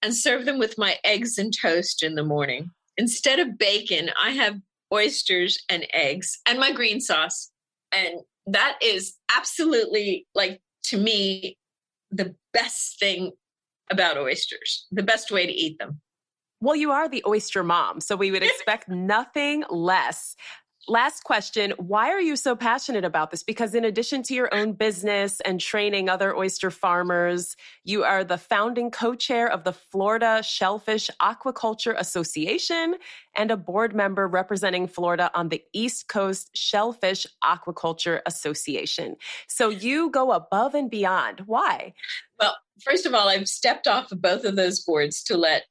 and 0.03 0.17
serve 0.17 0.47
them 0.47 0.59
with 0.59 0.77
my 0.79 0.97
eggs 1.05 1.39
and 1.39 1.55
toast 1.57 2.03
in 2.03 2.17
the 2.17 2.25
morning. 2.25 2.71
Instead 2.97 3.39
of 3.39 3.57
bacon, 3.57 4.11
I 4.21 4.31
have 4.31 4.57
oysters 4.93 5.63
and 5.69 5.87
eggs 5.93 6.41
and 6.45 6.59
my 6.59 6.73
green 6.73 7.01
sauce. 7.01 7.53
And 7.93 8.17
that 8.49 8.79
is 8.83 9.15
absolutely 9.33 10.27
like 10.35 10.61
to 10.87 10.99
me 10.99 11.57
the 12.11 12.35
best 12.53 12.99
thing 12.99 13.31
about 13.93 14.19
oysters, 14.19 14.89
the 14.91 15.05
best 15.05 15.31
way 15.31 15.47
to 15.47 15.53
eat 15.53 15.79
them. 15.79 16.01
Well, 16.61 16.75
you 16.75 16.91
are 16.91 17.09
the 17.09 17.23
oyster 17.29 17.63
mom, 17.63 18.01
so 18.01 18.17
we 18.17 18.33
would 18.33 18.43
expect 18.51 18.89
nothing 18.89 19.63
less. 19.71 20.35
Last 20.89 21.25
question 21.25 21.73
Why 21.77 22.09
are 22.11 22.21
you 22.21 22.37
so 22.37 22.57
passionate 22.57 23.05
about 23.05 23.31
this? 23.31 23.43
Because, 23.43 23.75
in 23.75 23.85
addition 23.85 24.23
to 24.25 24.35
your 24.35 24.53
own 24.53 24.73
business 24.73 25.41
and 25.41 25.61
training 25.61 26.09
other 26.09 26.35
oyster 26.35 26.71
farmers, 26.71 27.55
you 27.85 28.03
are 28.03 28.25
the 28.25 28.39
founding 28.39 28.91
co 28.91 29.15
chair 29.15 29.51
of 29.51 29.65
the 29.65 29.75
Florida 29.75 30.43
Shellfish 30.43 31.11
Aquaculture 31.21 31.95
Association 31.99 32.97
and 33.37 33.51
a 33.51 33.57
board 33.57 33.95
member 33.95 34.27
representing 34.27 34.87
Florida 34.89 35.31
on 35.35 35.51
the 35.51 35.63
East 35.75 36.09
Coast 36.09 36.51
Shellfish 36.57 37.27
Aquaculture 37.45 38.21
Association. 38.25 39.17
So, 39.49 39.69
you 39.69 40.11
go 40.11 40.33
above 40.33 40.75
and 40.75 40.91
beyond. 40.91 41.41
Why? 41.41 41.93
Well, 42.41 42.57
first 42.83 43.05
of 43.05 43.15
all, 43.15 43.29
I've 43.29 43.49
stepped 43.49 43.87
off 43.87 44.13
of 44.13 44.23
both 44.23 44.45
of 44.45 44.57
those 44.57 44.81
boards 44.81 45.23
to 45.25 45.37
let 45.37 45.65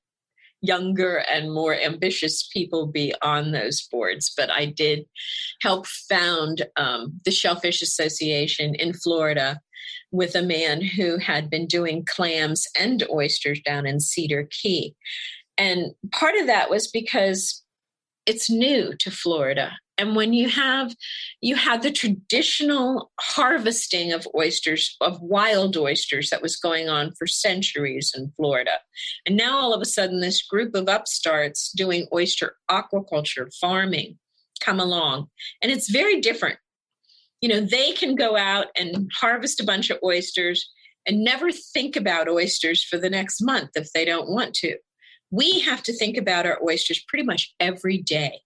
younger 0.62 1.24
and 1.32 1.54
more 1.54 1.74
ambitious 1.74 2.48
people 2.52 2.88
be 2.88 3.14
on 3.22 3.52
those 3.52 3.82
boards. 3.82 4.32
But 4.36 4.52
I 4.52 4.66
did 4.66 5.06
help 5.62 5.88
found 5.88 6.66
um, 6.76 7.20
the 7.26 7.32
Shellfish 7.32 7.82
Association 7.82 8.76
in 8.76 8.94
Florida 8.94 9.60
with 10.12 10.36
a 10.36 10.42
man 10.42 10.82
who 10.82 11.18
had 11.18 11.50
been 11.50 11.68
doing 11.68 12.06
clams 12.06 12.68
and 12.80 13.04
oysters 13.10 13.62
down 13.62 13.86
in 13.86 14.00
Cedar 14.00 14.48
Key. 14.50 14.96
And 15.58 15.92
part 16.12 16.36
of 16.36 16.48
that 16.48 16.70
was 16.70 16.88
because 16.88 17.64
it's 18.26 18.50
new 18.50 18.96
to 19.00 19.12
Florida 19.12 19.74
and 20.00 20.16
when 20.16 20.34
you 20.34 20.50
have 20.50 20.96
you 21.42 21.56
had 21.56 21.84
the 21.84 21.92
traditional 21.92 23.12
harvesting 23.20 24.14
of 24.14 24.28
oysters 24.36 24.96
of 25.02 25.22
wild 25.22 25.78
oysters 25.78 26.30
that 26.30 26.42
was 26.42 26.56
going 26.56 26.90
on 26.90 27.12
for 27.12 27.28
centuries 27.28 28.14
in 28.16 28.32
florida. 28.38 28.80
And 29.26 29.36
now 29.36 29.60
all 29.60 29.74
of 29.74 29.82
a 29.82 29.86
sudden 29.86 30.22
this 30.22 30.42
group 30.42 30.74
of 30.74 30.88
upstarts 30.88 31.72
doing 31.74 32.08
oyster 32.14 32.56
aquaculture 32.72 33.54
farming 33.60 34.18
come 34.62 34.80
along. 34.80 35.28
And 35.62 35.72
it's 35.72 35.90
very 35.90 36.20
different. 36.22 36.58
You 37.42 37.50
know 37.50 37.62
they 37.62 37.92
can 37.92 38.16
go 38.16 38.38
out 38.38 38.68
and 38.76 39.12
harvest 39.14 39.60
a 39.60 39.66
bunch 39.66 39.90
of 39.90 40.00
oysters 40.04 40.70
and 41.06 41.24
never 41.24 41.52
think 41.52 41.96
about 41.96 42.28
oysters 42.28 42.84
for 42.84 42.98
the 42.98 43.10
next 43.10 43.42
month 43.42 43.72
if 43.76 43.92
they 43.92 44.06
don't 44.06 44.30
want 44.30 44.54
to. 44.56 44.78
We 45.32 45.60
have 45.60 45.84
to 45.84 45.94
think 45.94 46.18
about 46.18 46.46
our 46.46 46.60
oysters 46.64 47.04
pretty 47.08 47.24
much 47.24 47.54
every 47.60 47.98
day 47.98 48.42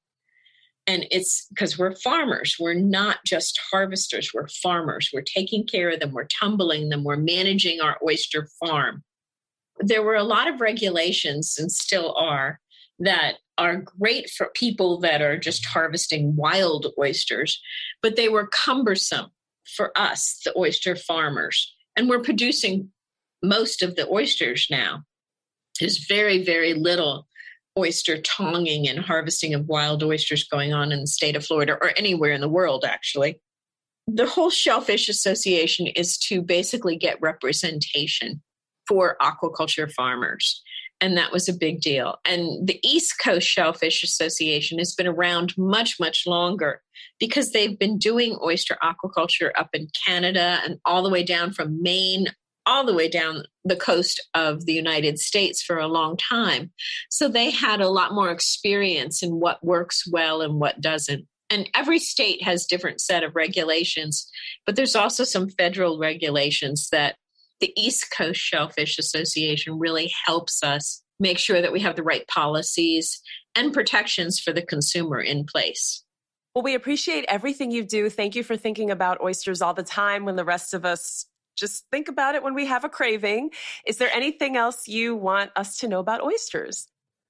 and 0.86 1.06
it's 1.12 1.48
because 1.50 1.78
we're 1.78 1.96
farmers. 1.96 2.58
We're 2.60 2.74
not 2.74 3.20
just 3.26 3.60
harvesters. 3.72 4.32
We're 4.34 4.48
farmers. 4.48 5.10
We're 5.14 5.22
taking 5.22 5.66
care 5.66 5.92
of 5.92 6.00
them. 6.00 6.12
We're 6.12 6.26
tumbling 6.26 6.90
them. 6.90 7.04
We're 7.04 7.16
managing 7.16 7.80
our 7.80 7.98
oyster 8.04 8.48
farm. 8.60 9.04
There 9.80 10.04
were 10.04 10.16
a 10.16 10.24
lot 10.24 10.48
of 10.48 10.62
regulations 10.62 11.56
and 11.58 11.72
still 11.72 12.16
are 12.16 12.60
that 13.00 13.36
are 13.58 13.78
great 13.78 14.30
for 14.30 14.50
people 14.56 15.00
that 15.00 15.22
are 15.22 15.38
just 15.38 15.66
harvesting 15.66 16.36
wild 16.36 16.88
oysters 16.98 17.62
but 18.02 18.16
they 18.16 18.28
were 18.28 18.48
cumbersome 18.48 19.28
for 19.76 19.92
us 19.96 20.40
the 20.44 20.54
oyster 20.58 20.96
farmers. 20.96 21.74
And 21.96 22.10
we're 22.10 22.22
producing 22.22 22.92
most 23.44 23.82
of 23.82 23.96
the 23.96 24.08
oysters 24.10 24.68
now. 24.70 25.04
There's 25.80 26.06
very 26.06 26.44
very 26.44 26.74
little 26.74 27.28
oyster 27.78 28.22
tonging 28.22 28.88
and 28.88 29.00
harvesting 29.00 29.54
of 29.54 29.68
wild 29.68 30.04
oysters 30.04 30.44
going 30.44 30.74
on 30.74 30.92
in 30.92 31.02
the 31.02 31.08
state 31.08 31.36
of 31.36 31.46
Florida 31.46 31.78
or 31.82 31.92
anywhere 31.98 32.32
in 32.32 32.42
the 32.42 32.50
world, 32.50 32.86
actually. 32.86 33.40
The 34.08 34.28
whole 34.28 34.50
Shellfish 34.50 35.10
Association 35.10 35.88
is 35.88 36.18
to 36.30 36.42
basically 36.42 36.98
get 36.98 37.22
representation 37.22 38.42
for 38.88 39.16
aquaculture 39.22 39.92
farmers. 39.92 40.62
And 41.00 41.18
that 41.18 41.32
was 41.32 41.50
a 41.50 41.54
big 41.54 41.82
deal. 41.82 42.18
And 42.26 42.68
the 42.68 42.80
East 42.84 43.16
Coast 43.22 43.48
Shellfish 43.48 44.04
Association 44.04 44.78
has 44.78 44.94
been 44.94 45.08
around 45.08 45.54
much, 45.58 46.00
much 46.00 46.26
longer 46.26 46.82
because 47.20 47.52
they've 47.52 47.78
been 47.78 47.98
doing 47.98 48.38
oyster 48.42 48.78
aquaculture 48.84 49.52
up 49.58 49.70
in 49.74 49.88
Canada 50.06 50.60
and 50.64 50.80
all 50.86 51.04
the 51.04 51.10
way 51.10 51.24
down 51.24 51.52
from 51.52 51.82
Maine 51.82 52.28
all 52.66 52.86
the 52.86 52.94
way 52.94 53.08
down 53.08 53.44
the 53.66 53.76
coast 53.76 54.26
of 54.34 54.66
the 54.66 54.74
United 54.74 55.20
States 55.20 55.62
for 55.62 55.78
a 55.78 55.88
long 55.88 56.18
time. 56.18 56.72
So 57.10 57.28
they 57.28 57.50
had 57.50 57.82
a 57.82 57.90
lot 57.90 58.14
more 58.14 58.32
experience 58.32 59.24
in 59.24 59.40
what 59.40 59.64
works 59.64 60.04
well 60.10 60.42
and 60.42 60.60
what 60.60 60.82
doesn't. 60.82 61.28
And 61.50 61.70
every 61.76 62.00
state 62.00 62.42
has 62.44 62.66
different 62.66 63.02
set 63.02 63.24
of 63.24 63.36
regulations, 63.36 64.30
but 64.66 64.76
there's 64.76 64.96
also 64.96 65.24
some 65.24 65.50
federal 65.50 66.00
regulations 66.00 66.90
that 66.92 67.16
the 67.60 67.74
East 67.78 68.12
Coast 68.12 68.40
Shellfish 68.40 68.98
Association 68.98 69.78
really 69.78 70.12
helps 70.26 70.64
us 70.64 71.04
make 71.20 71.38
sure 71.38 71.62
that 71.62 71.72
we 71.72 71.80
have 71.82 71.96
the 71.96 72.04
right 72.04 72.28
policies 72.28 73.22
and 73.56 73.74
protections 73.74 74.40
for 74.40 74.52
the 74.52 74.62
consumer 74.62 75.22
in 75.22 75.46
place. 75.46 76.04
Well, 76.56 76.64
we 76.64 76.76
appreciate 76.76 77.26
everything 77.28 77.72
you 77.72 77.84
do. 77.84 78.10
Thank 78.10 78.36
you 78.36 78.44
for 78.44 78.58
thinking 78.58 78.92
about 78.92 79.22
oysters 79.22 79.62
all 79.62 79.74
the 79.74 79.84
time 79.84 80.26
when 80.26 80.36
the 80.36 80.46
rest 80.46 80.74
of 80.74 80.86
us 80.86 81.26
just 81.56 81.86
think 81.92 82.08
about 82.08 82.36
it 82.36 82.44
when 82.44 82.54
we 82.54 82.66
have 82.66 82.84
a 82.84 82.90
craving. 82.90 83.52
Is 83.86 83.98
there 83.98 84.12
anything 84.12 84.58
else 84.58 84.88
you 84.88 85.16
want 85.16 85.52
us 85.56 85.78
to 85.80 85.88
know 85.88 86.00
about 86.00 86.24
oysters? 86.24 86.88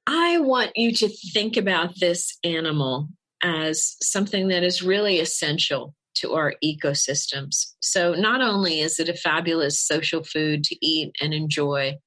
I 0.08 0.40
want 0.40 0.72
you 0.76 0.94
to 0.94 1.10
think 1.34 1.56
about 1.56 2.00
this 2.00 2.38
animal 2.44 3.08
as 3.42 3.96
something 4.02 4.50
that 4.50 4.64
is 4.64 4.82
really 4.82 5.20
essential 5.20 5.94
to 6.16 6.34
our 6.34 6.56
ecosystems. 6.64 7.74
So, 7.80 8.14
not 8.14 8.42
only 8.42 8.80
is 8.80 9.00
it 9.00 9.10
a 9.10 9.14
fabulous 9.14 9.80
social 9.80 10.24
food 10.24 10.64
to 10.66 10.86
eat 10.86 11.16
and 11.22 11.34
enjoy, 11.34 11.98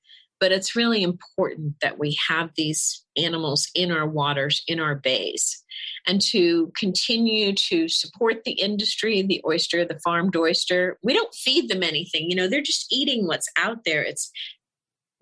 but 0.40 0.53
it's 0.53 0.77
really 0.77 1.03
important 1.03 1.75
that 1.81 1.99
we 1.99 2.16
have 2.29 2.51
these 2.57 3.05
animals 3.16 3.68
in 3.75 3.90
our 3.90 4.07
waters, 4.07 4.62
in 4.66 4.81
our 4.81 4.94
bays 4.94 5.62
and 6.07 6.20
to 6.20 6.72
continue 6.77 7.53
to 7.55 7.88
support 7.88 8.44
the 8.44 8.53
industry, 8.53 9.22
the 9.22 9.42
oyster, 9.46 9.85
the 9.85 9.99
farmed 10.01 10.37
oyster. 10.37 10.99
We 11.03 11.14
don't 11.14 11.35
feed 11.35 11.68
them 11.68 11.83
anything, 11.83 12.31
you 12.31 12.37
know, 12.37 12.49
they're 12.49 12.62
just 12.62 12.92
eating 12.92 13.27
what's 13.27 13.49
out 13.57 13.85
there. 13.85 14.03
It's 14.03 14.31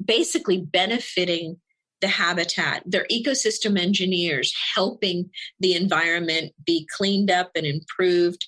basically 0.04 0.60
benefiting 0.60 1.58
the 2.00 2.08
habitat. 2.08 2.82
They're 2.84 3.06
ecosystem 3.10 3.78
engineers 3.78 4.54
helping 4.74 5.30
the 5.60 5.74
environment 5.74 6.52
be 6.64 6.86
cleaned 6.94 7.30
up 7.30 7.52
and 7.54 7.64
improved. 7.64 8.46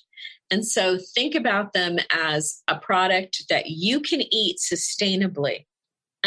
And 0.51 0.65
so 0.65 0.97
think 1.15 1.35
about 1.35 1.73
them 1.73 1.97
as 2.11 2.61
a 2.67 2.77
product 2.77 3.43
that 3.49 3.67
you 3.67 3.99
can 3.99 4.21
eat 4.31 4.57
sustainably 4.59 5.65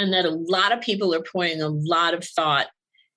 and 0.00 0.12
that 0.12 0.24
a 0.24 0.30
lot 0.30 0.72
of 0.72 0.80
people 0.80 1.14
are 1.14 1.22
pouring 1.22 1.60
a 1.60 1.68
lot 1.68 2.14
of 2.14 2.24
thought 2.24 2.68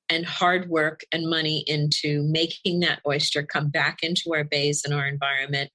and 0.10 0.26
hard 0.26 0.70
work 0.70 1.02
and 1.12 1.30
money 1.30 1.64
into 1.66 2.24
making 2.24 2.82
that 2.82 3.00
oyster 3.08 3.42
come 3.42 3.70
back 3.70 4.00
into 4.04 4.34
our 4.34 4.44
bays 4.44 4.84
and 4.84 4.94
our 4.94 5.08
environment, 5.08 5.72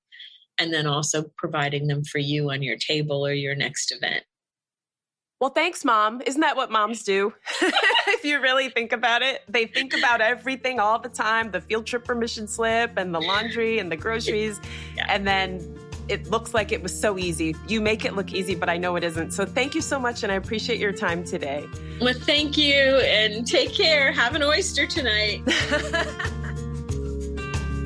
and 0.59 0.73
then 0.73 0.87
also 0.87 1.25
providing 1.37 1.87
them 1.87 2.05
for 2.05 2.19
you 2.19 2.51
on 2.51 2.63
your 2.63 2.77
table 2.77 3.27
or 3.27 3.33
your 3.33 3.55
next 3.55 3.91
event. 3.91 4.25
Well, 5.41 5.51
thanks, 5.51 5.85
mom. 5.85 6.21
Isn't 6.27 6.41
that 6.41 6.57
what 6.57 6.71
moms 6.71 7.05
do? 7.05 7.33
if 7.63 8.25
you 8.25 8.41
really 8.41 8.69
think 8.69 8.93
about 8.93 9.23
it, 9.23 9.43
they 9.49 9.67
think 9.67 9.97
about 9.97 10.21
everything 10.21 10.81
all 10.81 10.99
the 10.99 11.09
time 11.09 11.53
the 11.53 11.61
field 11.61 11.87
trip 11.87 12.05
permission 12.05 12.49
slip 12.49 12.97
and 12.97 13.15
the 13.15 13.21
laundry 13.21 13.79
and 13.79 13.91
the 13.91 13.97
groceries. 13.97 14.61
Yeah. 14.97 15.07
And 15.09 15.27
then 15.27 15.88
it 16.09 16.31
looks 16.31 16.55
like 16.55 16.73
it 16.73 16.83
was 16.83 16.99
so 16.99 17.19
easy. 17.19 17.55
You 17.67 17.81
make 17.81 18.05
it 18.05 18.15
look 18.15 18.33
easy, 18.33 18.55
but 18.55 18.69
I 18.69 18.77
know 18.77 18.97
it 18.97 19.05
isn't. 19.05 19.33
So 19.33 19.45
thank 19.45 19.75
you 19.75 19.81
so 19.81 19.99
much, 19.99 20.23
and 20.23 20.33
I 20.33 20.37
appreciate 20.37 20.81
your 20.81 20.93
time 20.93 21.25
today. 21.25 21.67
Well, 22.01 22.15
thank 22.15 22.57
you, 22.57 22.75
and 22.75 23.47
take 23.47 23.73
care. 23.73 24.13
Have 24.13 24.35
an 24.35 24.43
oyster 24.43 24.87
tonight. 24.87 25.43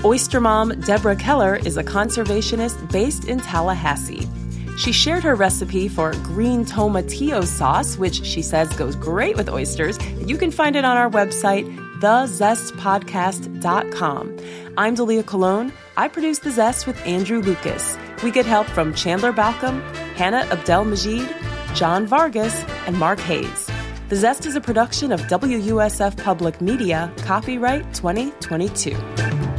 Oyster 0.05 0.41
mom 0.41 0.81
Deborah 0.81 1.15
Keller 1.15 1.61
is 1.65 1.77
a 1.77 1.85
conservationist 1.85 2.91
based 2.91 3.29
in 3.29 3.39
Tallahassee. 3.39 4.29
She 4.77 4.91
shared 4.91 5.23
her 5.23 5.37
recipe 5.37 5.87
for 5.87 6.11
green 6.25 6.65
tomatillo 6.65 7.47
sauce, 7.47 7.97
which 7.97 8.25
she 8.25 8.43
says 8.43 8.73
goes 8.73 8.97
great 8.97 9.37
with 9.37 9.49
oysters. 9.49 9.97
You 10.27 10.37
can 10.37 10.51
find 10.51 10.75
it 10.75 10.85
on 10.85 10.97
our 10.97 11.09
website, 11.09 11.73
thezestpodcast.com. 12.01 14.37
I'm 14.77 14.97
Dalia 14.97 15.25
Colon. 15.25 15.73
I 15.97 16.09
produce 16.09 16.41
The 16.41 16.51
Zest 16.51 16.89
with 16.89 17.01
Andrew 17.07 17.41
Lucas. 17.41 17.97
We 18.23 18.31
get 18.31 18.47
help 18.47 18.67
from 18.69 18.95
Chandler 18.95 19.33
Balcom, 19.33 19.81
Hannah 20.15 20.47
Abdel 20.51 20.85
Majid, 20.85 21.29
John 21.75 22.07
Vargas, 22.07 22.63
and 22.87 22.99
Mark 22.99 23.19
Hayes. 23.21 23.71
The 24.09 24.17
Zest 24.17 24.47
is 24.47 24.55
a 24.55 24.61
production 24.61 25.11
of 25.11 25.21
WUSF 25.23 26.23
Public 26.23 26.61
Media, 26.61 27.13
copyright 27.19 27.93
2022. 27.95 29.52